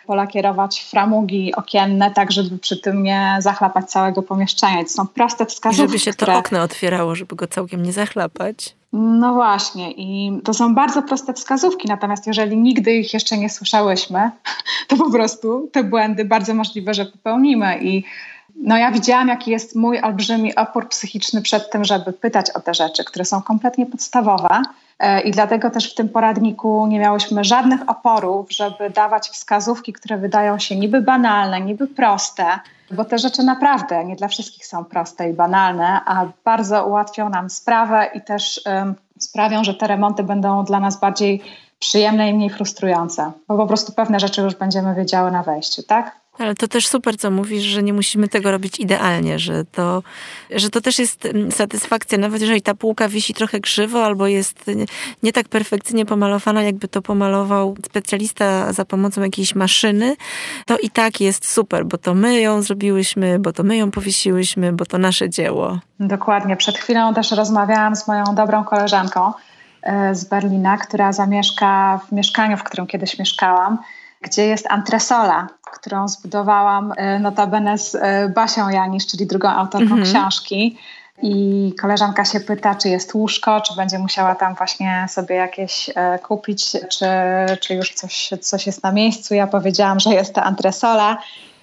polakierować 0.06 0.84
framugi 0.84 1.54
okienne, 1.54 2.10
tak 2.10 2.32
żeby 2.32 2.58
przy 2.58 2.76
tym 2.76 3.02
nie 3.02 3.36
zachlapać 3.40 3.90
całego 3.90 4.22
pomieszczenia. 4.22 4.82
To 4.84 4.90
są 4.90 5.06
proste 5.06 5.46
wskazówki. 5.46 5.84
I 5.84 5.88
żeby 5.88 5.98
się 5.98 6.14
to 6.14 6.38
okno 6.38 6.62
otwierało, 6.62 7.14
żeby 7.14 7.36
go 7.36 7.46
całkiem 7.46 7.82
nie 7.82 7.92
zachlapać. 7.92 8.76
No 8.92 9.34
właśnie, 9.34 9.92
i 9.92 10.40
to 10.44 10.54
są 10.54 10.74
bardzo 10.74 11.02
proste 11.02 11.32
wskazówki, 11.32 11.88
natomiast 11.88 12.26
jeżeli 12.26 12.56
nigdy 12.56 12.92
ich 12.92 13.14
jeszcze 13.14 13.38
nie 13.38 13.50
słyszałyśmy, 13.50 14.30
to 14.88 14.96
po 14.96 15.10
prostu 15.10 15.68
te 15.72 15.84
błędy 15.84 16.24
bardzo 16.24 16.54
możliwe, 16.54 16.94
że 16.94 17.06
popełnimy. 17.06 17.78
I 17.82 18.04
no 18.56 18.76
ja 18.76 18.90
widziałam, 18.90 19.28
jaki 19.28 19.50
jest 19.50 19.76
mój 19.76 20.00
olbrzymi 20.00 20.54
opór 20.54 20.88
psychiczny 20.88 21.42
przed 21.42 21.70
tym, 21.70 21.84
żeby 21.84 22.12
pytać 22.12 22.50
o 22.50 22.60
te 22.60 22.74
rzeczy, 22.74 23.04
które 23.04 23.24
są 23.24 23.42
kompletnie 23.42 23.86
podstawowe. 23.86 24.62
E, 24.98 25.20
I 25.20 25.30
dlatego 25.30 25.70
też 25.70 25.92
w 25.92 25.94
tym 25.94 26.08
poradniku 26.08 26.86
nie 26.86 26.98
miałyśmy 26.98 27.44
żadnych 27.44 27.88
oporów, 27.90 28.52
żeby 28.52 28.90
dawać 28.90 29.28
wskazówki, 29.28 29.92
które 29.92 30.18
wydają 30.18 30.58
się 30.58 30.76
niby 30.76 31.00
banalne, 31.00 31.60
niby 31.60 31.86
proste, 31.86 32.44
bo 32.90 33.04
te 33.04 33.18
rzeczy 33.18 33.42
naprawdę 33.42 34.04
nie 34.04 34.16
dla 34.16 34.28
wszystkich 34.28 34.66
są 34.66 34.84
proste 34.84 35.30
i 35.30 35.32
banalne, 35.32 36.00
a 36.06 36.26
bardzo 36.44 36.86
ułatwią 36.86 37.28
nam 37.28 37.50
sprawę 37.50 38.10
i 38.14 38.20
też 38.20 38.60
um, 38.66 38.94
sprawią, 39.18 39.64
że 39.64 39.74
te 39.74 39.86
remonty 39.86 40.22
będą 40.22 40.64
dla 40.64 40.80
nas 40.80 41.00
bardziej 41.00 41.42
przyjemne 41.78 42.30
i 42.30 42.34
mniej 42.34 42.50
frustrujące, 42.50 43.32
bo 43.48 43.56
po 43.56 43.66
prostu 43.66 43.92
pewne 43.92 44.20
rzeczy 44.20 44.42
już 44.42 44.54
będziemy 44.54 44.94
wiedziały 44.94 45.30
na 45.30 45.42
wejściu, 45.42 45.82
tak? 45.82 46.16
Ale 46.38 46.54
to 46.54 46.68
też 46.68 46.86
super, 46.86 47.16
co 47.16 47.30
mówisz, 47.30 47.62
że 47.62 47.82
nie 47.82 47.92
musimy 47.92 48.28
tego 48.28 48.50
robić 48.50 48.80
idealnie, 48.80 49.38
że 49.38 49.64
to, 49.64 50.02
że 50.50 50.70
to 50.70 50.80
też 50.80 50.98
jest 50.98 51.26
mm, 51.26 51.52
satysfakcja, 51.52 52.18
nawet 52.18 52.40
jeżeli 52.40 52.62
ta 52.62 52.74
półka 52.74 53.08
wisi 53.08 53.34
trochę 53.34 53.60
krzywo 53.60 54.04
albo 54.04 54.26
jest 54.26 54.70
nie 55.22 55.32
tak 55.32 55.48
perfekcyjnie 55.48 56.06
pomalowana, 56.06 56.62
jakby 56.62 56.88
to 56.88 57.02
pomalował 57.02 57.76
specjalista 57.86 58.72
za 58.72 58.84
pomocą 58.84 59.22
jakiejś 59.22 59.54
maszyny, 59.54 60.16
to 60.66 60.78
i 60.78 60.90
tak 60.90 61.20
jest 61.20 61.48
super, 61.48 61.86
bo 61.86 61.98
to 61.98 62.14
my 62.14 62.40
ją 62.40 62.62
zrobiłyśmy, 62.62 63.38
bo 63.38 63.52
to 63.52 63.62
my 63.62 63.76
ją 63.76 63.90
powiesiłyśmy, 63.90 64.72
bo 64.72 64.86
to 64.86 64.98
nasze 64.98 65.30
dzieło. 65.30 65.78
Dokładnie. 66.00 66.56
Przed 66.56 66.78
chwilą 66.78 67.14
też 67.14 67.30
rozmawiałam 67.30 67.96
z 67.96 68.08
moją 68.08 68.24
dobrą 68.34 68.64
koleżanką, 68.64 69.32
e, 69.82 70.14
z 70.14 70.24
Berlina, 70.24 70.76
która 70.76 71.12
zamieszka 71.12 72.00
w 72.08 72.12
mieszkaniu, 72.12 72.56
w 72.56 72.62
którym 72.62 72.86
kiedyś 72.86 73.18
mieszkałam, 73.18 73.78
gdzie 74.26 74.46
jest 74.46 74.66
antresola, 74.70 75.46
którą 75.72 76.08
zbudowałam 76.08 76.92
e, 76.96 77.18
notabene 77.18 77.78
z 77.78 77.94
e, 77.94 78.28
Basią 78.28 78.68
Janisz, 78.68 79.06
czyli 79.06 79.26
drugą 79.26 79.48
autorką 79.48 79.94
mm 79.94 80.04
-hmm. 80.04 80.12
książki. 80.12 80.78
I 81.22 81.72
koleżanka 81.80 82.24
się 82.24 82.40
pyta, 82.40 82.74
czy 82.74 82.88
jest 82.88 83.14
łóżko, 83.14 83.60
czy 83.60 83.76
będzie 83.76 83.98
musiała 83.98 84.34
tam 84.34 84.54
właśnie 84.54 85.06
sobie 85.08 85.34
jakieś 85.34 85.90
e, 85.94 86.18
kupić, 86.18 86.72
czy, 86.72 87.06
czy 87.60 87.74
już 87.74 87.94
coś, 87.94 88.30
coś 88.40 88.66
jest 88.66 88.82
na 88.82 88.92
miejscu. 88.92 89.34
Ja 89.34 89.46
powiedziałam, 89.46 90.00
że 90.00 90.10
jest 90.10 90.34
to 90.34 90.42
antresola. 90.42 91.18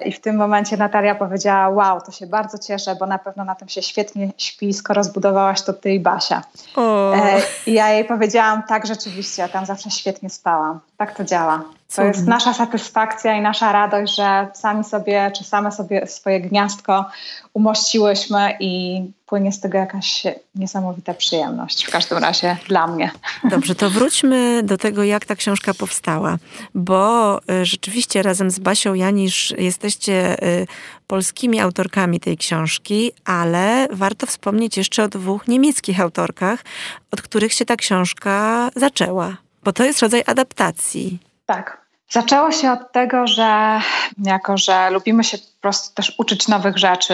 I 0.05 0.11
w 0.11 0.19
tym 0.19 0.35
momencie 0.35 0.77
Natalia 0.77 1.15
powiedziała: 1.15 1.69
Wow, 1.69 2.01
to 2.01 2.11
się 2.11 2.27
bardzo 2.27 2.57
cieszę, 2.57 2.95
bo 2.95 3.05
na 3.05 3.17
pewno 3.17 3.45
na 3.45 3.55
tym 3.55 3.69
się 3.69 3.81
świetnie 3.81 4.29
śpi, 4.37 4.73
skoro 4.73 5.03
zbudowałaś 5.03 5.61
to 5.61 5.73
ty 5.73 5.93
i 5.93 5.99
Basia. 5.99 6.41
E, 6.77 7.41
I 7.67 7.73
ja 7.73 7.89
jej 7.89 8.05
powiedziałam: 8.05 8.63
Tak, 8.63 8.87
rzeczywiście, 8.87 9.41
ja 9.41 9.47
tam 9.47 9.65
zawsze 9.65 9.91
świetnie 9.91 10.29
spałam. 10.29 10.79
Tak 10.97 11.15
to 11.15 11.23
działa. 11.23 11.63
To 11.95 12.03
jest 12.03 12.27
nasza 12.27 12.53
satysfakcja 12.53 13.37
i 13.37 13.41
nasza 13.41 13.71
radość, 13.71 14.15
że 14.15 14.47
sami 14.53 14.83
sobie, 14.83 15.31
czy 15.37 15.43
same 15.43 15.71
sobie 15.71 16.07
swoje 16.07 16.41
gniazdko 16.41 17.05
umościłyśmy 17.53 18.57
i 18.59 19.01
płynie 19.25 19.51
z 19.51 19.59
tego 19.59 19.77
jakaś 19.77 20.23
niesamowita 20.55 21.13
przyjemność, 21.13 21.85
w 21.85 21.91
każdym 21.91 22.17
razie 22.17 22.57
dla 22.67 22.87
mnie. 22.87 23.11
Dobrze, 23.49 23.75
to 23.75 23.89
wróćmy 23.89 24.63
do 24.63 24.77
tego, 24.77 25.03
jak 25.03 25.25
ta 25.25 25.35
książka 25.35 25.73
powstała, 25.73 26.37
bo 26.75 27.37
y, 27.37 27.65
rzeczywiście 27.65 28.23
razem 28.23 28.51
z 28.51 28.59
Basią 28.59 28.93
Janisz 28.93 29.53
jesteście 29.57 30.43
y, 30.43 30.67
polskimi 31.07 31.59
autorkami 31.59 32.19
tej 32.19 32.37
książki, 32.37 33.11
ale 33.25 33.87
warto 33.91 34.27
wspomnieć 34.27 34.77
jeszcze 34.77 35.03
o 35.03 35.07
dwóch 35.07 35.47
niemieckich 35.47 35.99
autorkach, 35.99 36.63
od 37.11 37.21
których 37.21 37.53
się 37.53 37.65
ta 37.65 37.75
książka 37.75 38.69
zaczęła, 38.75 39.37
bo 39.63 39.73
to 39.73 39.83
jest 39.83 39.99
rodzaj 39.99 40.23
adaptacji. 40.25 41.19
Tak, 41.45 41.82
Zaczęło 42.13 42.51
się 42.51 42.71
od 42.71 42.91
tego, 42.91 43.27
że 43.27 43.79
jako, 44.23 44.57
że 44.57 44.89
lubimy 44.89 45.23
się 45.23 45.37
po 45.37 45.61
prostu 45.61 45.95
też 45.95 46.15
uczyć 46.17 46.47
nowych 46.47 46.77
rzeczy, 46.77 47.13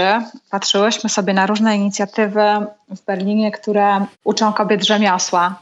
patrzyłyśmy 0.51 1.09
sobie 1.09 1.33
na 1.33 1.45
różne 1.45 1.75
inicjatywy 1.75 2.43
w 2.89 3.05
Berlinie, 3.05 3.51
które 3.51 4.05
uczą 4.23 4.53
kobiet 4.53 4.85
rzemiosła. 4.85 5.55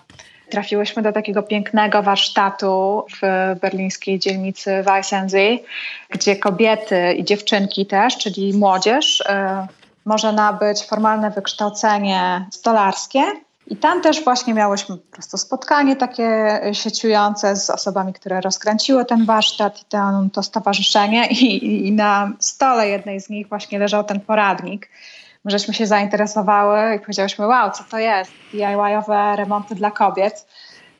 Trafiłyśmy 0.49 1.03
do 1.03 1.11
takiego 1.11 1.43
pięknego 1.43 2.03
warsztatu 2.03 3.03
w 3.21 3.55
berlińskiej 3.61 4.19
dzielnicy 4.19 4.83
Weissensee, 4.83 5.63
gdzie 6.09 6.35
kobiety 6.35 7.13
i 7.13 7.23
dziewczynki 7.23 7.85
też, 7.85 8.17
czyli 8.17 8.53
młodzież, 8.53 9.21
y, 9.21 9.23
może 10.05 10.33
nabyć 10.33 10.83
formalne 10.83 11.31
wykształcenie 11.31 12.45
stolarskie 12.51 13.21
i 13.67 13.77
tam 13.77 14.01
też 14.01 14.23
właśnie 14.23 14.53
miałyśmy 14.53 14.97
po 14.97 15.11
prostu 15.11 15.37
spotkanie 15.37 15.95
takie 15.95 16.59
sieciujące 16.73 17.55
z 17.55 17.69
osobami, 17.69 18.13
które 18.13 18.41
rozkręciły 18.41 19.05
ten 19.05 19.25
warsztat 19.25 19.81
i 19.81 19.85
ten, 19.85 20.29
to 20.29 20.43
stowarzyszenie 20.43 21.27
i, 21.27 21.87
i 21.87 21.91
na 21.91 22.31
stole 22.39 22.89
jednej 22.89 23.21
z 23.21 23.29
nich 23.29 23.49
właśnie 23.49 23.79
leżał 23.79 24.03
ten 24.03 24.19
poradnik. 24.19 24.89
My 25.45 25.51
żeśmy 25.51 25.73
się 25.73 25.87
zainteresowały 25.87 26.95
i 26.95 26.99
powiedziałyśmy, 26.99 27.47
wow, 27.47 27.71
co 27.71 27.83
to 27.83 27.97
jest? 27.97 28.31
DIY-owe 28.51 29.35
remonty 29.35 29.75
dla 29.75 29.91
kobiet. 29.91 30.45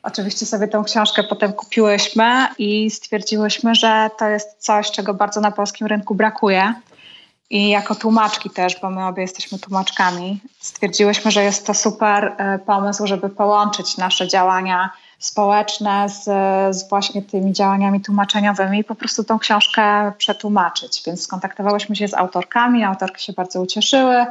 Oczywiście 0.03 0.45
sobie 0.45 0.67
tą 0.67 0.83
książkę 0.83 1.23
potem 1.23 1.53
kupiłyśmy 1.53 2.47
i 2.57 2.91
stwierdziłyśmy, 2.91 3.75
że 3.75 4.09
to 4.19 4.25
jest 4.25 4.57
coś, 4.59 4.91
czego 4.91 5.13
bardzo 5.13 5.41
na 5.41 5.51
polskim 5.51 5.87
rynku 5.87 6.15
brakuje 6.15 6.73
i 7.49 7.69
jako 7.69 7.95
tłumaczki 7.95 8.49
też, 8.49 8.79
bo 8.81 8.89
my 8.89 9.05
obie 9.05 9.21
jesteśmy 9.21 9.59
tłumaczkami, 9.59 10.41
stwierdziłyśmy, 10.59 11.31
że 11.31 11.43
jest 11.43 11.67
to 11.67 11.73
super 11.73 12.35
e, 12.37 12.59
pomysł, 12.59 13.07
żeby 13.07 13.29
połączyć 13.29 13.97
nasze 13.97 14.27
działania 14.27 14.89
społeczne 15.19 16.09
z, 16.09 16.23
z 16.75 16.89
właśnie 16.89 17.21
tymi 17.21 17.53
działaniami 17.53 18.01
tłumaczeniowymi 18.01 18.79
i 18.79 18.83
po 18.83 18.95
prostu 18.95 19.23
tą 19.23 19.39
książkę 19.39 20.11
przetłumaczyć. 20.17 21.03
Więc 21.05 21.23
skontaktowałyśmy 21.23 21.95
się 21.95 22.07
z 22.07 22.13
autorkami, 22.13 22.83
autorki 22.83 23.25
się 23.25 23.33
bardzo 23.33 23.61
ucieszyły. 23.61 24.25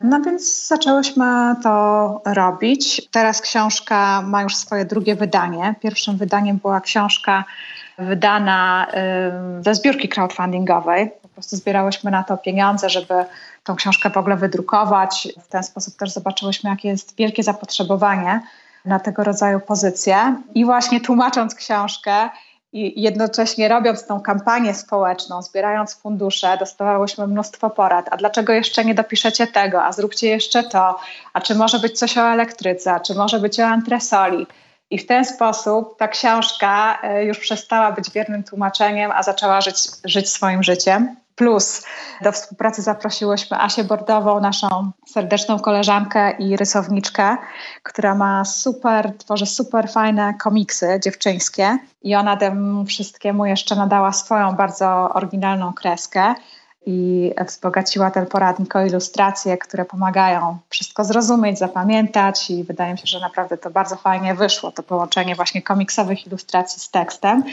No 0.00 0.20
więc 0.20 0.66
zaczęłyśmy 0.66 1.54
to 1.62 2.20
robić. 2.24 3.08
Teraz 3.10 3.40
książka 3.40 4.22
ma 4.22 4.42
już 4.42 4.56
swoje 4.56 4.84
drugie 4.84 5.14
wydanie. 5.14 5.74
Pierwszym 5.80 6.16
wydaniem 6.16 6.56
była 6.56 6.80
książka 6.80 7.44
wydana 7.98 8.86
ze 9.60 9.74
zbiórki 9.74 10.08
crowdfundingowej 10.08 11.10
prostu 11.32 11.56
zbierałyśmy 11.56 12.10
na 12.10 12.24
to 12.24 12.36
pieniądze, 12.36 12.90
żeby 12.90 13.14
tą 13.64 13.76
książkę 13.76 14.10
w 14.10 14.16
ogóle 14.16 14.36
wydrukować. 14.36 15.28
W 15.44 15.48
ten 15.48 15.62
sposób 15.62 15.96
też 15.96 16.10
zobaczyłyśmy, 16.10 16.70
jakie 16.70 16.88
jest 16.88 17.16
wielkie 17.16 17.42
zapotrzebowanie 17.42 18.40
na 18.84 19.00
tego 19.00 19.24
rodzaju 19.24 19.60
pozycje. 19.60 20.36
I 20.54 20.64
właśnie 20.64 21.00
tłumacząc 21.00 21.54
książkę, 21.54 22.30
i 22.72 23.02
jednocześnie 23.02 23.68
robiąc 23.68 24.06
tą 24.06 24.20
kampanię 24.20 24.74
społeczną, 24.74 25.42
zbierając 25.42 25.94
fundusze, 25.94 26.56
dostawałyśmy 26.56 27.26
mnóstwo 27.26 27.70
porad. 27.70 28.06
A 28.10 28.16
dlaczego 28.16 28.52
jeszcze 28.52 28.84
nie 28.84 28.94
dopiszecie 28.94 29.46
tego? 29.46 29.84
A 29.84 29.92
zróbcie 29.92 30.28
jeszcze 30.28 30.62
to? 30.62 30.98
A 31.32 31.40
czy 31.40 31.54
może 31.54 31.78
być 31.78 31.98
coś 31.98 32.18
o 32.18 32.32
elektryce? 32.32 32.92
A 32.92 33.00
czy 33.00 33.14
może 33.14 33.40
być 33.40 33.60
o 33.60 33.66
antresoli? 33.66 34.46
I 34.90 34.98
w 34.98 35.06
ten 35.06 35.24
sposób 35.24 35.98
ta 35.98 36.08
książka 36.08 36.98
e, 37.02 37.24
już 37.24 37.38
przestała 37.38 37.92
być 37.92 38.10
wiernym 38.10 38.44
tłumaczeniem, 38.44 39.10
a 39.10 39.22
zaczęła 39.22 39.60
żyć, 39.60 39.76
żyć 40.04 40.28
swoim 40.28 40.62
życiem. 40.62 41.16
Plus. 41.42 41.84
Do 42.20 42.32
współpracy 42.32 42.82
zaprosiłyśmy 42.82 43.60
Asię 43.60 43.84
Bordową, 43.84 44.40
naszą 44.40 44.90
serdeczną 45.06 45.58
koleżankę 45.58 46.30
i 46.30 46.56
rysowniczkę, 46.56 47.36
która 47.82 48.14
ma 48.14 48.44
super, 48.44 49.12
tworzy 49.18 49.46
super 49.46 49.90
fajne 49.90 50.34
komiksy 50.42 51.00
dziewczyńskie. 51.04 51.78
I 52.02 52.14
ona 52.14 52.36
temu 52.36 52.84
wszystkiemu 52.84 53.46
jeszcze 53.46 53.76
nadała 53.76 54.12
swoją 54.12 54.52
bardzo 54.52 55.10
oryginalną 55.14 55.72
kreskę 55.72 56.34
i 56.86 57.30
wzbogaciła 57.46 58.10
ten 58.10 58.26
poradnik 58.26 58.76
o 58.76 58.86
ilustracje, 58.86 59.58
które 59.58 59.84
pomagają 59.84 60.58
wszystko 60.68 61.04
zrozumieć, 61.04 61.58
zapamiętać 61.58 62.50
i 62.50 62.64
wydaje 62.64 62.92
mi 62.92 62.98
się, 62.98 63.06
że 63.06 63.20
naprawdę 63.20 63.58
to 63.58 63.70
bardzo 63.70 63.96
fajnie 63.96 64.34
wyszło, 64.34 64.72
to 64.72 64.82
połączenie 64.82 65.34
właśnie 65.34 65.62
komiksowych 65.62 66.26
ilustracji 66.26 66.80
z 66.80 66.90
tekstem 66.90 67.44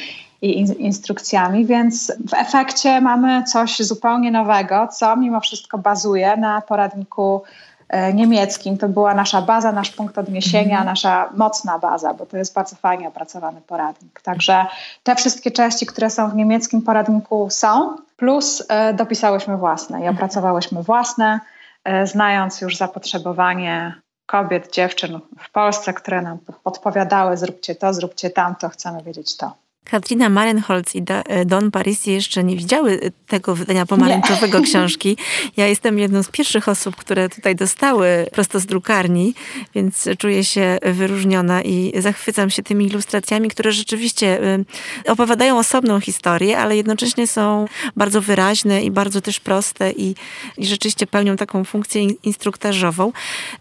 i 0.42 0.60
in 0.60 0.74
instrukcjami, 0.74 1.66
więc 1.66 2.14
w 2.30 2.34
efekcie 2.34 3.02
mamy 3.02 3.44
coś 3.44 3.80
zupełnie 3.80 4.32
nowego, 4.32 4.88
co 4.88 5.16
mimo 5.16 5.40
wszystko 5.40 5.78
bazuje 5.78 6.38
na 6.38 6.62
poradniku 6.62 7.44
e, 7.90 8.14
niemieckim. 8.14 8.78
To 8.78 8.90
była 8.90 9.14
nasza 9.14 9.42
baza, 9.42 9.72
nasz 9.72 9.92
punkt 9.92 10.18
odniesienia, 10.18 10.76
mm. 10.76 10.86
nasza 10.86 11.30
mocna 11.36 11.80
baza, 11.80 12.14
bo 12.14 12.26
to 12.26 12.38
jest 12.38 12.54
bardzo 12.54 12.76
fajnie 12.76 13.08
opracowany 13.08 13.62
poradnik. 13.62 14.22
Także 14.22 14.66
te 15.04 15.16
wszystkie 15.16 15.52
części, 15.52 15.86
które 15.86 16.10
są 16.10 16.30
w 16.30 16.36
niemieckim 16.36 16.82
poradniku 16.82 17.48
są, 17.50 17.96
plus 18.18 18.64
e, 18.70 18.94
dopisałyśmy 18.94 19.58
własne 19.58 19.98
i 19.98 20.02
mhm. 20.02 20.16
opracowałyśmy 20.16 20.84
własne, 20.84 21.40
e, 21.84 22.08
znając 22.08 22.62
już 22.62 22.78
zapotrzebowanie 22.78 23.94
kobiet, 24.26 24.74
dziewczyn 24.74 25.20
w 25.40 25.52
Polsce, 25.52 25.94
które 25.94 26.22
nam 26.22 26.38
podpowiadały, 26.64 27.38
zróbcie 27.38 27.76
to, 27.76 27.94
zróbcie 27.94 28.30
tamto, 28.30 28.70
chcemy 28.70 29.04
wiedzieć 29.04 29.38
to. 29.38 29.69
Katrina 29.92 30.30
Marenholz 30.30 30.96
i 30.96 31.04
e, 31.08 31.46
Don 31.46 31.72
Parisi 31.72 32.12
jeszcze 32.12 32.44
nie 32.44 32.56
widziały 32.56 33.00
e, 33.02 33.12
tego 33.28 33.56
wydania 33.56 33.86
pomarańczowego 33.86 34.60
nie. 34.60 34.66
książki. 34.70 35.18
Ja 35.58 35.68
jestem 35.68 36.00
jedną 36.00 36.24
z 36.24 36.30
pierwszych 36.30 36.68
osób, 36.68 36.96
które 36.96 37.30
tutaj 37.30 37.56
dostały 37.56 38.26
prosto 38.32 38.60
z 38.60 38.66
drukarni, 38.66 39.34
więc 39.76 40.10
czuję 40.18 40.44
się 40.44 40.78
wyróżniona 40.82 41.62
i 41.62 41.94
zachwycam 42.02 42.50
się 42.50 42.64
tymi 42.64 42.86
ilustracjami, 42.86 43.50
które 43.50 43.72
rzeczywiście 43.72 44.44
e, 44.44 44.64
opowiadają 45.12 45.60
osobną 45.60 46.00
historię, 46.00 46.58
ale 46.60 46.78
jednocześnie 46.78 47.28
są 47.28 47.66
bardzo 47.96 48.22
wyraźne 48.22 48.84
i 48.84 48.92
bardzo 48.92 49.22
też 49.22 49.40
proste 49.40 49.92
i, 49.92 50.16
i 50.58 50.66
rzeczywiście 50.66 51.08
pełnią 51.08 51.36
taką 51.36 51.64
funkcję 51.64 52.02
instruktażową. 52.02 53.12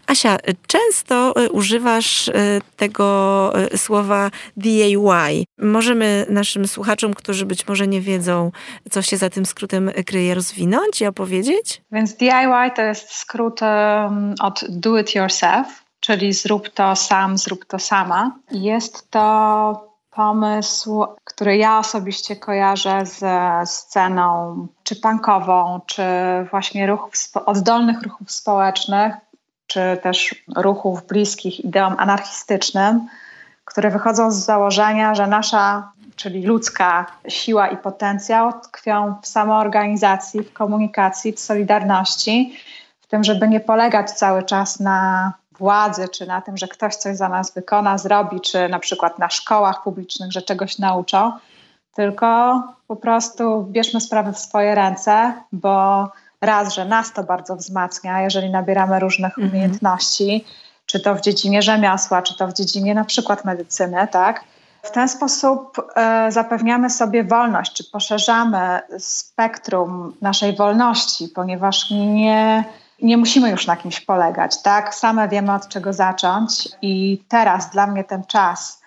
Asia, 0.07 0.37
często 0.67 1.33
używasz 1.51 2.29
tego 2.77 3.53
słowa 3.75 4.31
DIY. 4.57 5.45
Możemy 5.57 6.18
naszym 6.29 6.67
słuchaczom, 6.67 7.13
którzy 7.13 7.45
być 7.45 7.67
może 7.67 7.87
nie 7.87 8.01
wiedzą, 8.01 8.51
co 8.91 9.01
się 9.01 9.17
za 9.17 9.29
tym 9.29 9.45
skrótem 9.45 9.91
kryje, 10.05 10.35
rozwinąć 10.35 11.01
i 11.01 11.05
opowiedzieć? 11.05 11.81
Więc 11.91 12.13
DIY 12.13 12.71
to 12.75 12.81
jest 12.81 13.11
skrót 13.11 13.61
um, 13.61 14.35
od 14.41 14.63
do 14.69 14.99
it 14.99 15.15
yourself, 15.15 15.67
czyli 15.99 16.33
zrób 16.33 16.69
to 16.69 16.95
sam, 16.95 17.37
zrób 17.37 17.65
to 17.65 17.79
sama. 17.79 18.35
Jest 18.51 19.11
to 19.11 19.89
pomysł, 20.11 21.05
który 21.23 21.57
ja 21.57 21.79
osobiście 21.79 22.35
kojarzę 22.35 23.05
ze 23.05 23.61
sceną 23.65 24.67
czy 24.83 24.95
punkową, 24.95 25.79
czy 25.85 26.03
właśnie 26.51 26.87
ruchów, 26.87 27.13
oddolnych 27.45 28.01
ruchów 28.01 28.31
społecznych, 28.31 29.13
czy 29.67 29.79
też 30.03 30.35
ruchów 30.55 31.07
bliskich 31.07 31.59
ideom 31.65 31.95
anarchistycznym, 31.97 33.07
które 33.65 33.89
wychodzą 33.89 34.31
z 34.31 34.35
założenia, 34.35 35.15
że 35.15 35.27
nasza 35.27 35.91
czyli 36.19 36.43
ludzka 36.43 37.05
siła 37.27 37.67
i 37.67 37.77
potencjał 37.77 38.53
tkwią 38.61 39.15
w 39.21 39.27
samoorganizacji, 39.27 40.43
w 40.43 40.53
komunikacji, 40.53 41.33
w 41.33 41.39
solidarności, 41.39 42.53
w 43.01 43.07
tym, 43.07 43.23
żeby 43.23 43.47
nie 43.47 43.59
polegać 43.59 44.11
cały 44.11 44.43
czas 44.43 44.79
na 44.79 45.33
władzy, 45.59 46.07
czy 46.09 46.25
na 46.25 46.41
tym, 46.41 46.57
że 46.57 46.67
ktoś 46.67 46.95
coś 46.95 47.17
za 47.17 47.29
nas 47.29 47.53
wykona, 47.53 47.97
zrobi, 47.97 48.41
czy 48.41 48.69
na 48.69 48.79
przykład 48.79 49.19
na 49.19 49.29
szkołach 49.29 49.83
publicznych, 49.83 50.31
że 50.31 50.41
czegoś 50.41 50.77
nauczą, 50.77 51.31
tylko 51.95 52.61
po 52.87 52.95
prostu 52.95 53.63
bierzmy 53.63 54.01
sprawy 54.01 54.33
w 54.33 54.39
swoje 54.39 54.75
ręce, 54.75 55.33
bo 55.51 56.07
raz, 56.41 56.73
że 56.73 56.85
nas 56.85 57.13
to 57.13 57.23
bardzo 57.23 57.55
wzmacnia, 57.55 58.21
jeżeli 58.21 58.49
nabieramy 58.49 58.99
różnych 58.99 59.37
mhm. 59.37 59.49
umiejętności, 59.49 60.45
czy 60.85 60.99
to 60.99 61.15
w 61.15 61.21
dziedzinie 61.21 61.61
rzemiosła, 61.61 62.21
czy 62.21 62.37
to 62.37 62.47
w 62.47 62.53
dziedzinie 62.53 62.95
na 62.95 63.05
przykład 63.05 63.45
medycyny, 63.45 64.07
tak? 64.11 64.43
W 64.83 64.91
ten 64.91 65.09
sposób 65.09 65.81
e, 65.95 66.31
zapewniamy 66.31 66.89
sobie 66.89 67.23
wolność, 67.23 67.73
czy 67.73 67.83
poszerzamy 67.91 68.79
spektrum 68.99 70.13
naszej 70.21 70.55
wolności, 70.55 71.27
ponieważ 71.27 71.91
nie, 71.91 72.63
nie 73.01 73.17
musimy 73.17 73.49
już 73.49 73.67
na 73.67 73.75
kimś 73.75 74.01
polegać, 74.01 74.61
tak? 74.61 74.95
Same 74.95 75.27
wiemy 75.27 75.53
od 75.53 75.67
czego 75.67 75.93
zacząć 75.93 76.69
i 76.81 77.23
teraz 77.27 77.69
dla 77.69 77.87
mnie 77.87 78.03
ten 78.03 78.23
czas 78.23 78.78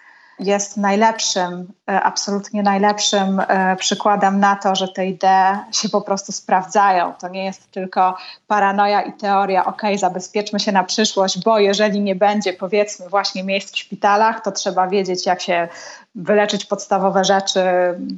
jest 0.42 0.76
najlepszym, 0.76 1.72
e, 1.90 2.00
absolutnie 2.00 2.62
najlepszym 2.62 3.40
e, 3.40 3.76
przykładem 3.76 4.40
na 4.40 4.56
to, 4.56 4.74
że 4.74 4.88
te 4.88 5.06
idee 5.06 5.58
się 5.72 5.88
po 5.88 6.00
prostu 6.00 6.32
sprawdzają. 6.32 7.14
To 7.20 7.28
nie 7.28 7.44
jest 7.44 7.70
tylko 7.70 8.16
paranoja 8.46 9.02
i 9.02 9.12
teoria, 9.12 9.64
ok, 9.64 9.82
zabezpieczmy 9.96 10.60
się 10.60 10.72
na 10.72 10.84
przyszłość, 10.84 11.44
bo 11.44 11.58
jeżeli 11.58 12.00
nie 12.00 12.14
będzie 12.14 12.52
powiedzmy 12.52 13.08
właśnie 13.08 13.44
miejsc 13.44 13.72
w 13.72 13.78
szpitalach, 13.78 14.42
to 14.42 14.52
trzeba 14.52 14.88
wiedzieć, 14.88 15.26
jak 15.26 15.40
się 15.40 15.68
wyleczyć 16.14 16.64
podstawowe 16.64 17.24
rzeczy 17.24 17.60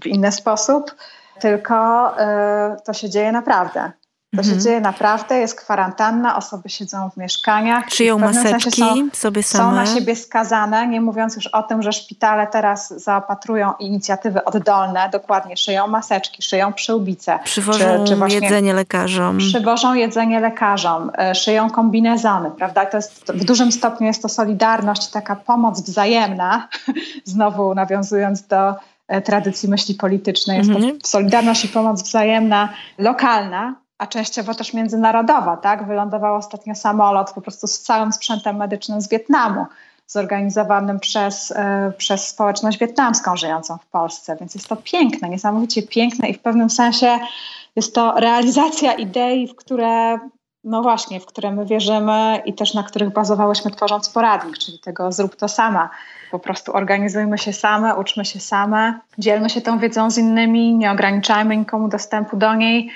w 0.03 0.07
inny 0.07 0.33
sposób, 0.33 0.95
tylko 1.41 2.11
y, 2.13 2.83
to 2.85 2.93
się 2.93 3.11
dzieje 3.11 3.33
naprawdę. 3.33 3.93
To 4.35 4.41
mhm. 4.41 4.57
się 4.57 4.63
dzieje 4.63 4.81
naprawdę, 4.81 5.39
jest 5.39 5.61
kwarantanna, 5.61 6.37
osoby 6.37 6.69
siedzą 6.69 7.11
w 7.11 7.17
mieszkaniach. 7.17 7.91
Szyją 7.91 8.19
maseczki 8.19 8.71
są, 8.71 9.09
sobie 9.13 9.43
same. 9.43 9.65
Są 9.65 9.75
na 9.75 9.87
siebie 9.87 10.17
skazane, 10.17 10.87
nie 10.87 11.01
mówiąc 11.01 11.37
już 11.37 11.47
o 11.47 11.63
tym, 11.63 11.83
że 11.83 11.93
szpitale 11.93 12.47
teraz 12.47 13.03
zaopatrują 13.03 13.73
inicjatywy 13.79 14.45
oddolne, 14.45 15.09
dokładnie 15.13 15.57
szyją 15.57 15.87
maseczki, 15.87 16.43
szyją 16.43 16.73
przyłbice. 16.73 17.39
Przywożą 17.45 18.05
czy, 18.05 18.17
czy 18.29 18.35
jedzenie 18.35 18.75
lekarzom. 18.75 19.39
Przywożą 19.39 19.95
jedzenie 19.95 20.41
lekarzom, 20.41 21.11
e, 21.19 21.35
szyją 21.35 21.71
kombinezony, 21.71 22.51
prawda? 22.51 22.87
To 22.87 22.97
jest, 22.97 23.33
w 23.33 23.45
dużym 23.45 23.73
stopniu 23.73 24.07
jest 24.07 24.23
to 24.23 24.29
solidarność, 24.29 25.11
taka 25.11 25.37
pomoc 25.37 25.83
wzajemna, 25.83 26.69
znowu 27.25 27.75
nawiązując 27.75 28.47
do 28.47 28.75
e, 29.09 29.23
tradycji 29.23 29.69
myśli 29.69 29.95
politycznej, 29.95 30.59
jest 30.59 30.71
to 30.71 30.77
mhm. 30.77 30.99
solidarność 31.05 31.65
i 31.65 31.69
pomoc 31.69 32.03
wzajemna, 32.03 32.69
lokalna, 32.99 33.84
a 33.99 34.07
częściowo 34.07 34.55
też 34.55 34.75
międzynarodowa, 34.75 35.57
tak? 35.57 35.87
Wylądował 35.87 36.35
ostatnio 36.35 36.75
samolot 36.75 37.33
po 37.33 37.41
prostu 37.41 37.67
z 37.67 37.81
całym 37.81 38.13
sprzętem 38.13 38.57
medycznym 38.57 39.01
z 39.01 39.09
Wietnamu, 39.09 39.67
zorganizowanym 40.07 41.01
przez, 41.01 41.53
e, 41.57 41.93
przez 41.97 42.29
społeczność 42.29 42.79
wietnamską 42.79 43.37
żyjącą 43.37 43.79
w 43.79 43.87
Polsce. 43.87 44.37
Więc 44.41 44.55
jest 44.55 44.69
to 44.69 44.77
piękne, 44.77 45.29
niesamowicie 45.29 45.83
piękne 45.83 46.29
i 46.29 46.35
w 46.35 46.41
pewnym 46.41 46.71
sensie 46.71 47.19
jest 47.77 47.95
to 47.95 48.21
realizacja 48.21 48.93
idei, 48.93 49.49
w 49.49 49.55
które, 49.55 50.19
no 50.65 50.83
właśnie, 50.83 51.21
w 51.21 51.27
które 51.27 51.53
my 51.53 51.67
wierzymy 51.67 52.43
i 52.45 52.55
też 52.55 52.75
na 52.75 52.83
których 52.83 53.13
bazowałyśmy 53.13 53.71
tworząc 53.71 54.09
poradnik, 54.09 54.59
czyli 54.59 54.79
tego 54.79 55.13
zrób 55.13 55.37
to 55.37 55.49
sama. 55.49 55.91
Po 56.31 56.39
prostu 56.39 56.77
organizujmy 56.77 57.39
się 57.39 57.53
same, 57.53 57.97
uczmy 57.97 58.25
się 58.25 58.41
same, 58.41 59.01
dzielmy 59.19 59.51
się 59.51 59.61
tą 59.61 59.79
wiedzą 59.79 60.11
z 60.11 60.19
innymi, 60.19 60.75
nie 60.75 60.93
ograniczajmy 60.93 61.57
nikomu 61.57 61.89
dostępu 61.89 62.37
do 62.37 62.55
niej 62.55 62.91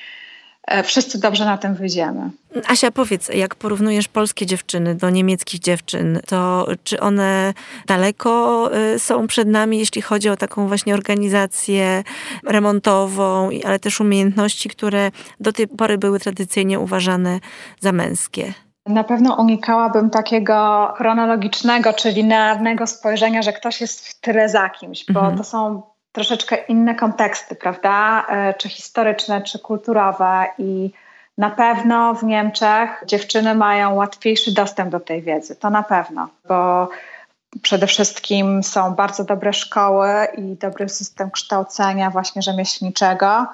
wszyscy 0.85 1.20
dobrze 1.20 1.44
na 1.44 1.59
tym 1.59 1.74
wyjdziemy. 1.74 2.31
Asia, 2.66 2.90
powiedz, 2.90 3.28
jak 3.28 3.54
porównujesz 3.54 4.09
polskie 4.09 4.46
dziewczyny 4.46 4.94
do 4.94 5.11
niemieckich 5.11 5.61
dziewczyn, 5.61 6.20
to 6.26 6.66
czy 6.85 7.00
one 7.00 7.54
daleko 7.87 8.70
e, 8.72 8.98
są 8.98 9.26
przed 9.26 9.48
nami, 9.48 9.78
jeśli 9.78 10.02
chodzi 10.02 10.28
o 10.28 10.37
taką 10.37 10.68
właśnie 10.68 10.94
organizację 10.94 12.04
remontową, 12.46 13.50
ale 13.64 13.78
też 13.78 14.00
umiejętności, 14.00 14.68
które 14.68 15.11
do 15.40 15.52
tej 15.52 15.68
pory 15.68 15.98
były 15.98 16.20
tradycyjnie 16.20 16.81
uważane 16.81 17.40
za 17.81 17.92
męskie? 17.92 18.52
Na 18.87 19.04
pewno 19.04 19.35
unikałabym 19.35 20.11
takiego 20.11 20.88
chronologicznego 20.96 21.92
czy 21.92 22.11
linearnego 22.11 22.87
spojrzenia, 22.87 23.42
że 23.42 23.52
ktoś 23.52 23.81
jest 23.81 24.09
w 24.09 24.20
tyle 24.20 24.48
za 24.48 24.68
kimś, 24.68 25.04
bo 25.12 25.20
mhm. 25.20 25.38
to 25.38 25.44
są 25.44 25.83
troszeczkę 26.12 26.56
inne 26.56 26.94
konteksty, 26.94 27.54
prawda? 27.54 28.26
E, 28.28 28.54
czy 28.54 28.68
historyczne, 28.68 29.42
czy 29.42 29.58
kulturowe 29.58 30.46
i 30.58 30.90
na 31.38 31.50
pewno 31.50 32.14
w 32.14 32.22
Niemczech 32.22 33.02
dziewczyny 33.06 33.54
mają 33.54 33.94
łatwiejszy 33.94 34.54
dostęp 34.54 34.90
do 34.90 35.00
tej 35.00 35.22
wiedzy. 35.22 35.56
To 35.56 35.70
na 35.70 35.82
pewno, 35.82 36.28
bo 36.48 36.88
przede 37.62 37.86
wszystkim 37.86 38.62
są 38.62 38.94
bardzo 38.94 39.24
dobre 39.24 39.52
szkoły 39.52 40.08
i 40.38 40.56
dobry 40.56 40.88
system 40.88 41.30
kształcenia 41.30 42.10
właśnie 42.10 42.42
rzemieślniczego, 42.42 43.46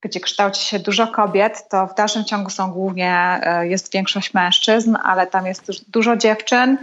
gdzie 0.00 0.20
kształci 0.20 0.64
się 0.64 0.78
dużo 0.78 1.06
kobiet, 1.06 1.68
to 1.68 1.86
w 1.86 1.94
dalszym 1.94 2.24
ciągu 2.24 2.50
są 2.50 2.72
głównie, 2.72 3.40
e, 3.42 3.68
jest 3.68 3.92
większość 3.92 4.34
mężczyzn, 4.34 4.96
ale 5.04 5.26
tam 5.26 5.46
jest 5.46 5.90
dużo 5.90 6.16
dziewczyn, 6.16 6.78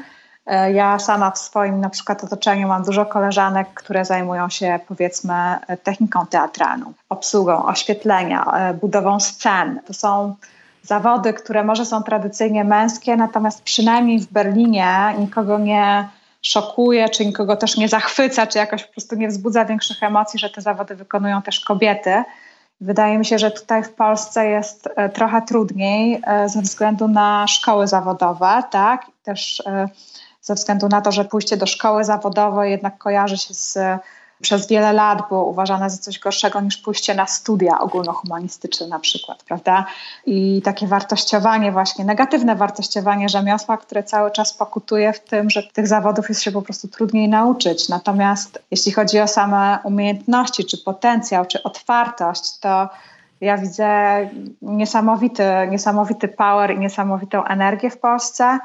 ja 0.73 0.99
sama 0.99 1.31
w 1.31 1.37
swoim 1.37 1.81
na 1.81 1.89
przykład 1.89 2.23
otoczeniu 2.23 2.67
mam 2.67 2.83
dużo 2.83 3.05
koleżanek, 3.05 3.73
które 3.73 4.05
zajmują 4.05 4.49
się 4.49 4.79
powiedzmy 4.87 5.33
techniką 5.83 6.25
teatralną, 6.25 6.93
obsługą, 7.09 7.65
oświetlenia, 7.65 8.45
e, 8.45 8.73
budową 8.73 9.19
scen. 9.19 9.79
To 9.85 9.93
są 9.93 10.35
zawody, 10.83 11.33
które 11.33 11.63
może 11.63 11.85
są 11.85 12.03
tradycyjnie 12.03 12.63
męskie, 12.63 13.15
natomiast 13.15 13.63
przynajmniej 13.63 14.19
w 14.19 14.31
Berlinie 14.31 15.15
nikogo 15.19 15.59
nie 15.59 16.09
szokuje, 16.41 17.09
czy 17.09 17.25
nikogo 17.25 17.55
też 17.55 17.77
nie 17.77 17.87
zachwyca, 17.87 18.47
czy 18.47 18.57
jakoś 18.57 18.83
po 18.83 18.91
prostu 18.91 19.15
nie 19.15 19.27
wzbudza 19.27 19.65
większych 19.65 20.03
emocji, 20.03 20.39
że 20.39 20.49
te 20.49 20.61
zawody 20.61 20.95
wykonują 20.95 21.41
też 21.41 21.59
kobiety. 21.59 22.23
Wydaje 22.81 23.17
mi 23.17 23.25
się, 23.25 23.39
że 23.39 23.51
tutaj 23.51 23.83
w 23.83 23.93
Polsce 23.93 24.47
jest 24.47 24.89
e, 24.95 25.09
trochę 25.09 25.41
trudniej 25.41 26.21
ze 26.45 26.61
względu 26.61 27.07
na 27.07 27.47
szkoły 27.47 27.87
zawodowe, 27.87 28.63
tak? 28.71 29.05
Też 29.23 29.63
ze 30.41 30.55
względu 30.55 30.87
na 30.87 31.01
to, 31.01 31.11
że 31.11 31.25
pójście 31.25 31.57
do 31.57 31.65
szkoły 31.65 32.03
zawodowej 32.03 32.71
jednak 32.71 32.97
kojarzy 32.97 33.37
się 33.37 33.53
z, 33.53 33.77
przez 34.41 34.67
wiele 34.67 34.93
lat 34.93 35.27
było 35.29 35.45
uważane 35.45 35.89
za 35.89 35.97
coś 35.97 36.19
gorszego 36.19 36.61
niż 36.61 36.77
pójście 36.77 37.15
na 37.15 37.27
studia 37.27 37.79
ogólnohumanistyczne 37.79 38.87
na 38.87 38.99
przykład, 38.99 39.43
prawda? 39.43 39.85
I 40.25 40.61
takie 40.61 40.87
wartościowanie 40.87 41.71
właśnie, 41.71 42.05
negatywne 42.05 42.55
wartościowanie 42.55 43.29
rzemiosła, 43.29 43.77
które 43.77 44.03
cały 44.03 44.31
czas 44.31 44.53
pokutuje 44.53 45.13
w 45.13 45.19
tym, 45.19 45.49
że 45.49 45.63
tych 45.63 45.87
zawodów 45.87 46.29
jest 46.29 46.41
się 46.41 46.51
po 46.51 46.61
prostu 46.61 46.87
trudniej 46.87 47.29
nauczyć. 47.29 47.89
Natomiast 47.89 48.63
jeśli 48.71 48.91
chodzi 48.91 49.19
o 49.19 49.27
same 49.27 49.79
umiejętności, 49.83 50.65
czy 50.65 50.77
potencjał, 50.77 51.45
czy 51.45 51.63
otwartość, 51.63 52.59
to 52.59 52.89
ja 53.41 53.57
widzę 53.57 54.29
niesamowity, 54.61 55.43
niesamowity 55.69 56.27
power 56.27 56.75
i 56.75 56.79
niesamowitą 56.79 57.45
energię 57.45 57.89
w 57.89 57.97
Polsce 57.97 58.59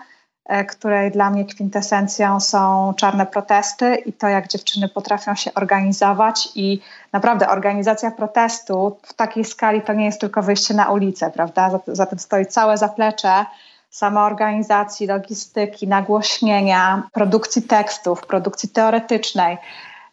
której 0.68 1.10
dla 1.10 1.30
mnie 1.30 1.44
kwintesencją 1.44 2.40
są 2.40 2.92
czarne 2.96 3.26
protesty 3.26 3.94
i 3.94 4.12
to, 4.12 4.28
jak 4.28 4.48
dziewczyny 4.48 4.88
potrafią 4.88 5.34
się 5.34 5.54
organizować. 5.54 6.48
I 6.54 6.80
naprawdę 7.12 7.48
organizacja 7.48 8.10
protestu 8.10 8.96
w 9.02 9.14
takiej 9.14 9.44
skali 9.44 9.82
to 9.82 9.92
nie 9.92 10.04
jest 10.04 10.20
tylko 10.20 10.42
wyjście 10.42 10.74
na 10.74 10.90
ulicę, 10.90 11.30
prawda? 11.30 11.70
Za, 11.70 11.80
za 11.86 12.06
tym 12.06 12.18
stoi 12.18 12.46
całe 12.46 12.78
zaplecze 12.78 13.46
samoorganizacji, 13.90 15.06
logistyki, 15.06 15.88
nagłośnienia, 15.88 17.02
produkcji 17.12 17.62
tekstów, 17.62 18.26
produkcji 18.26 18.68
teoretycznej. 18.68 19.58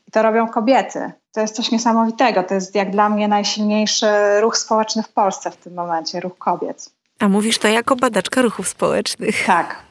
I 0.07 0.11
to 0.11 0.21
robią 0.21 0.47
kobiety. 0.47 1.11
To 1.33 1.41
jest 1.41 1.55
coś 1.55 1.71
niesamowitego. 1.71 2.43
To 2.43 2.53
jest 2.53 2.75
jak 2.75 2.91
dla 2.91 3.09
mnie 3.09 3.27
najsilniejszy 3.27 4.07
ruch 4.41 4.57
społeczny 4.57 5.03
w 5.03 5.09
Polsce 5.09 5.51
w 5.51 5.57
tym 5.57 5.73
momencie, 5.73 6.19
ruch 6.19 6.37
kobiet. 6.37 7.00
A 7.21 7.29
mówisz 7.29 7.57
to 7.57 7.67
jako 7.67 7.95
badaczka 7.95 8.41
ruchów 8.41 8.67
społecznych. 8.67 9.45
Tak. 9.45 9.83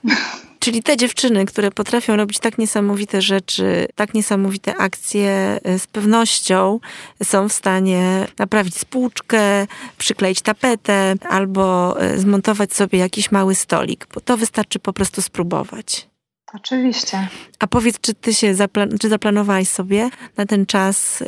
Czyli 0.58 0.82
te 0.82 0.96
dziewczyny, 0.96 1.46
które 1.46 1.70
potrafią 1.70 2.16
robić 2.16 2.38
tak 2.38 2.58
niesamowite 2.58 3.22
rzeczy, 3.22 3.88
tak 3.94 4.14
niesamowite 4.14 4.76
akcje, 4.76 5.60
e, 5.64 5.78
z 5.78 5.86
pewnością 5.86 6.80
są 7.22 7.48
w 7.48 7.52
stanie 7.52 8.26
naprawić 8.38 8.78
spłuczkę, 8.78 9.66
przykleić 9.98 10.42
tapetę 10.42 11.14
albo 11.28 11.96
e, 12.00 12.18
zmontować 12.18 12.74
sobie 12.74 12.98
jakiś 12.98 13.32
mały 13.32 13.54
stolik, 13.54 14.06
bo 14.14 14.20
to 14.20 14.36
wystarczy 14.36 14.78
po 14.78 14.92
prostu 14.92 15.22
spróbować. 15.22 16.09
Oczywiście. 16.54 17.28
A 17.58 17.66
powiedz, 17.66 18.00
czy 18.00 18.14
ty 18.14 18.34
się 18.34 18.54
zaplan- 18.54 18.98
czy 18.98 19.08
zaplanowałaś 19.08 19.68
sobie 19.68 20.10
na 20.36 20.46
ten 20.46 20.66
czas, 20.66 21.24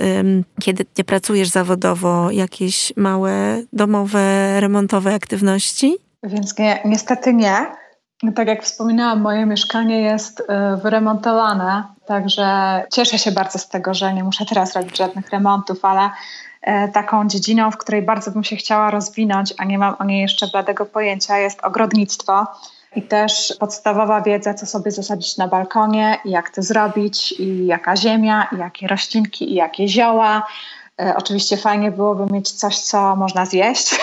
kiedy 0.61 0.87
nie 0.99 1.05
pracujesz 1.05 1.49
zawodowo, 1.49 2.31
jakieś 2.31 2.93
małe 2.97 3.63
domowe, 3.73 4.61
remontowe 4.61 5.15
aktywności? 5.15 5.97
Więc 6.23 6.59
nie, 6.59 6.81
niestety 6.85 7.35
nie. 7.35 7.67
Tak 8.35 8.49
jak 8.49 8.63
wspominałam, 8.63 9.21
moje 9.21 9.47
mieszkanie 9.47 10.01
jest 10.03 10.41
y, 10.41 10.45
wyremontowane, 10.83 11.85
także 12.07 12.47
cieszę 12.93 13.19
się 13.19 13.33
bardzo 13.33 13.59
z 13.59 13.69
tego, 13.69 13.95
że 13.95 14.15
nie 14.15 14.25
muszę 14.25 14.47
teraz 14.47 14.77
robić 14.77 14.99
żadnych 14.99 15.31
remontów, 15.31 15.85
ale 15.85 16.07
y, 16.07 16.93
taką 16.93 17.29
dziedziną, 17.29 17.71
w 17.71 17.77
której 17.77 18.03
bardzo 18.03 18.31
bym 18.31 18.45
się 18.45 18.57
chciała 18.57 18.91
rozwinąć, 18.91 19.55
a 19.59 19.65
nie 19.65 19.79
mam 19.79 19.95
o 19.99 20.05
niej 20.05 20.21
jeszcze 20.21 20.47
bladego 20.47 20.87
pojęcia, 20.87 21.39
jest 21.39 21.65
ogrodnictwo 21.65 22.47
i 22.97 23.03
też 23.03 23.55
podstawowa 23.61 24.21
wiedza, 24.21 24.55
co 24.55 24.67
sobie 24.67 24.91
zasadzić 24.91 25.37
na 25.37 25.49
balkonie, 25.49 26.19
i 26.25 26.31
jak 26.31 26.51
to 26.51 26.63
zrobić, 26.63 27.33
i 27.33 27.67
jaka 27.67 27.97
ziemia, 27.97 28.49
i 28.53 28.59
jakie 28.59 28.87
roślinki, 28.87 29.51
i 29.51 29.55
jakie 29.55 29.89
zioła. 29.89 30.47
E, 31.01 31.15
oczywiście 31.17 31.57
fajnie 31.57 31.91
byłoby 31.91 32.33
mieć 32.33 32.51
coś, 32.51 32.79
co 32.79 33.17
można 33.17 33.47
zjeść. 33.47 33.97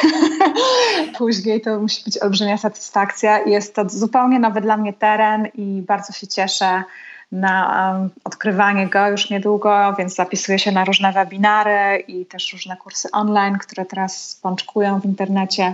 Później 1.17 1.61
to 1.61 1.79
musi 1.79 2.03
być 2.03 2.17
olbrzymia 2.17 2.57
satysfakcja. 2.57 3.39
Jest 3.45 3.75
to 3.75 3.89
zupełnie 3.89 4.39
nowy 4.39 4.61
dla 4.61 4.77
mnie 4.77 4.93
teren 4.93 5.47
i 5.55 5.83
bardzo 5.87 6.13
się 6.13 6.27
cieszę 6.27 6.83
na 7.31 8.09
odkrywanie 8.23 8.87
go 8.87 9.07
już 9.07 9.29
niedługo, 9.29 9.95
więc 9.97 10.15
zapisuję 10.15 10.59
się 10.59 10.71
na 10.71 10.85
różne 10.85 11.13
webinary 11.13 12.03
i 12.07 12.25
też 12.25 12.53
różne 12.53 12.77
kursy 12.77 13.11
online, 13.11 13.57
które 13.57 13.85
teraz 13.85 14.39
pączkują 14.41 14.99
w 14.99 15.05
internecie. 15.05 15.73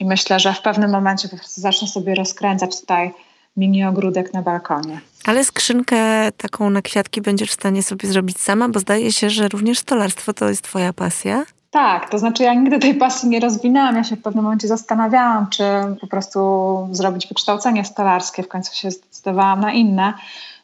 I 0.00 0.04
myślę, 0.04 0.40
że 0.40 0.54
w 0.54 0.62
pewnym 0.62 0.90
momencie 0.90 1.28
po 1.28 1.36
prostu 1.36 1.60
zacznę 1.60 1.88
sobie 1.88 2.14
rozkręcać 2.14 2.80
tutaj 2.80 3.12
mini 3.56 3.84
ogródek 3.84 4.34
na 4.34 4.42
balkonie. 4.42 5.00
Ale 5.26 5.44
skrzynkę 5.44 6.32
taką 6.32 6.70
na 6.70 6.82
kwiatki 6.82 7.20
będziesz 7.20 7.50
w 7.50 7.54
stanie 7.54 7.82
sobie 7.82 8.08
zrobić 8.08 8.40
sama, 8.40 8.68
bo 8.68 8.80
zdaje 8.80 9.12
się, 9.12 9.30
że 9.30 9.48
również 9.48 9.78
stolarstwo 9.78 10.32
to 10.32 10.48
jest 10.48 10.62
twoja 10.62 10.92
pasja. 10.92 11.44
Tak, 11.70 12.10
to 12.10 12.18
znaczy 12.18 12.42
ja 12.42 12.54
nigdy 12.54 12.78
tej 12.78 12.94
pasji 12.94 13.28
nie 13.28 13.40
rozwinęłam. 13.40 13.96
Ja 13.96 14.04
się 14.04 14.16
w 14.16 14.22
pewnym 14.22 14.44
momencie 14.44 14.68
zastanawiałam, 14.68 15.46
czy 15.50 15.64
po 16.00 16.06
prostu 16.06 16.88
zrobić 16.92 17.26
wykształcenie 17.26 17.84
stolarskie. 17.84 18.42
W 18.42 18.48
końcu 18.48 18.76
się 18.76 18.90
zdecydowałam 18.90 19.60
na 19.60 19.72
inne, 19.72 20.14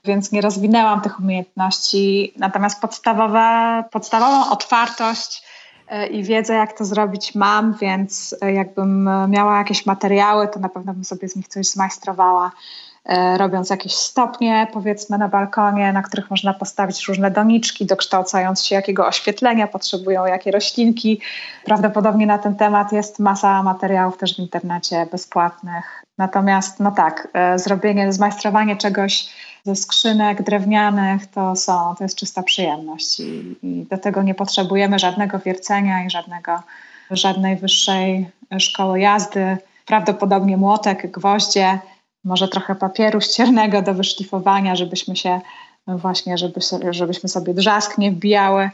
więc 0.05 0.32
nie 0.32 0.41
rozwinęłam 0.41 1.01
tych 1.01 1.20
umiejętności. 1.20 2.32
Natomiast 2.37 2.80
podstawowe, 2.80 3.84
podstawową 3.91 4.51
otwartość 4.51 5.43
i 6.11 6.22
wiedzę, 6.22 6.55
jak 6.55 6.78
to 6.78 6.84
zrobić 6.84 7.34
mam, 7.34 7.74
więc 7.74 8.37
e, 8.41 8.53
jakbym 8.53 9.11
miała 9.28 9.59
jakieś 9.59 9.87
materiały, 9.87 10.49
to 10.49 10.61
na 10.61 10.68
pewno 10.68 10.95
bym 10.95 11.05
sobie 11.05 11.28
z 11.28 11.37
nich 11.37 11.49
coś 11.49 11.66
zmajstrowała. 11.66 12.53
E, 13.09 13.39
robiąc 13.39 13.71
jakieś 13.71 13.95
stopnie, 13.95 14.67
powiedzmy 14.73 15.19
na 15.19 15.29
balkonie, 15.29 15.93
na 15.93 16.03
których 16.03 16.31
można 16.31 16.55
postawić 16.55 17.09
różne 17.09 17.31
doniczki, 17.31 17.87
dokształcając 17.87 18.65
się, 18.65 18.75
jakiego 18.75 19.07
oświetlenia 19.07 19.67
potrzebują, 19.67 20.27
jakie 20.27 20.51
roślinki. 20.51 21.21
Prawdopodobnie 21.65 22.27
na 22.27 22.39
ten 22.39 22.55
temat 22.55 22.93
jest 22.93 23.19
masa 23.19 23.63
materiałów 23.63 24.19
też 24.19 24.37
w 24.37 24.39
internecie 24.39 25.07
bezpłatnych. 25.13 26.05
Natomiast, 26.19 26.81
no 26.81 26.91
tak, 26.91 27.29
e, 27.35 27.59
zrobienie, 27.59 28.13
zmajstrowanie 28.13 28.77
czegoś 28.77 29.29
ze 29.65 29.77
skrzynek 29.77 30.43
drewnianych 30.43 31.27
to 31.27 31.57
są, 31.57 31.95
to 31.99 32.05
jest 32.05 32.17
czysta 32.17 32.43
przyjemność 32.43 33.21
i, 33.21 33.57
i 33.63 33.87
do 33.91 33.99
tego 33.99 34.23
nie 34.23 34.35
potrzebujemy 34.35 34.99
żadnego 34.99 35.39
wiercenia 35.39 36.05
i 36.05 36.11
żadnego, 36.11 36.63
żadnej 37.11 37.57
wyższej 37.57 38.31
szkoły 38.59 39.01
jazdy. 39.01 39.57
Prawdopodobnie 39.87 40.57
młotek, 40.57 41.11
gwoździe, 41.11 41.79
może 42.27 42.49
trochę 42.49 42.74
papieru 42.74 43.20
ściernego 43.20 43.83
do 43.83 43.95
wyszlifowania, 43.95 44.77
żebyśmy 44.77 45.16
się 45.16 45.41
właśnie, 45.87 46.39
żeby, 46.39 46.61
żebyśmy 46.91 47.28
sobie 47.28 47.55
drzask 47.55 47.99
nie 47.99 48.12
wbijały, 48.12 48.70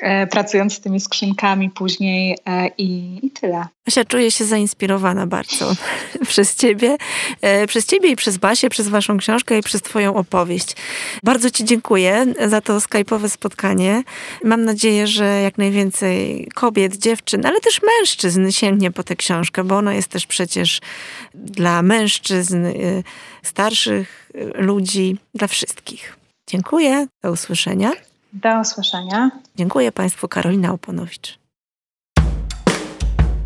e, 0.00 0.26
pracując 0.26 0.74
z 0.74 0.80
tymi 0.80 1.00
skrzynkami 1.00 1.70
później 1.70 2.38
e, 2.46 2.68
i, 2.78 3.18
i 3.26 3.30
tyle. 3.30 3.66
Asia, 3.88 4.04
czuję 4.04 4.30
się 4.30 4.44
zainspirowana 4.44 5.26
bardzo 5.26 5.72
przez 6.28 6.56
ciebie, 6.56 6.96
e, 7.40 7.66
przez 7.66 7.86
ciebie 7.86 8.10
i 8.10 8.16
przez 8.16 8.36
Basię, 8.36 8.70
przez 8.70 8.88
waszą 8.88 9.18
książkę 9.18 9.58
i 9.58 9.62
przez 9.62 9.82
twoją 9.82 10.14
opowieść. 10.14 10.76
Bardzo 11.22 11.50
ci 11.50 11.64
dziękuję 11.64 12.26
za 12.46 12.60
to 12.60 12.78
skype'owe 12.78 13.28
spotkanie. 13.28 14.02
Mam 14.44 14.64
nadzieję, 14.64 15.06
że 15.06 15.40
jak 15.40 15.58
najwięcej 15.58 16.48
kobiet, 16.54 16.96
dziewczyn, 16.96 17.46
ale 17.46 17.60
też 17.60 17.80
mężczyzn 17.82 18.50
sięgnie 18.50 18.90
po 18.90 19.02
tę 19.02 19.16
książkę, 19.16 19.64
bo 19.64 19.76
ona 19.76 19.94
jest 19.94 20.08
też 20.08 20.26
przecież 20.26 20.80
dla 21.34 21.82
mężczyzn, 21.82 22.66
starszych 23.42 24.30
ludzi, 24.54 25.16
dla 25.34 25.46
wszystkich. 25.46 26.17
Dziękuję. 26.48 27.06
Do 27.22 27.32
usłyszenia. 27.32 27.92
Do 28.32 28.60
usłyszenia. 28.60 29.30
Dziękuję 29.56 29.92
Państwu. 29.92 30.28
Karolina 30.28 30.72
Oponowicz. 30.72 31.38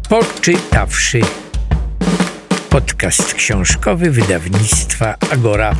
Poczytawszy. 0.08 1.20
Podcast 2.70 3.34
książkowy 3.34 4.10
wydawnictwa 4.10 5.14
Agora. 5.32 5.74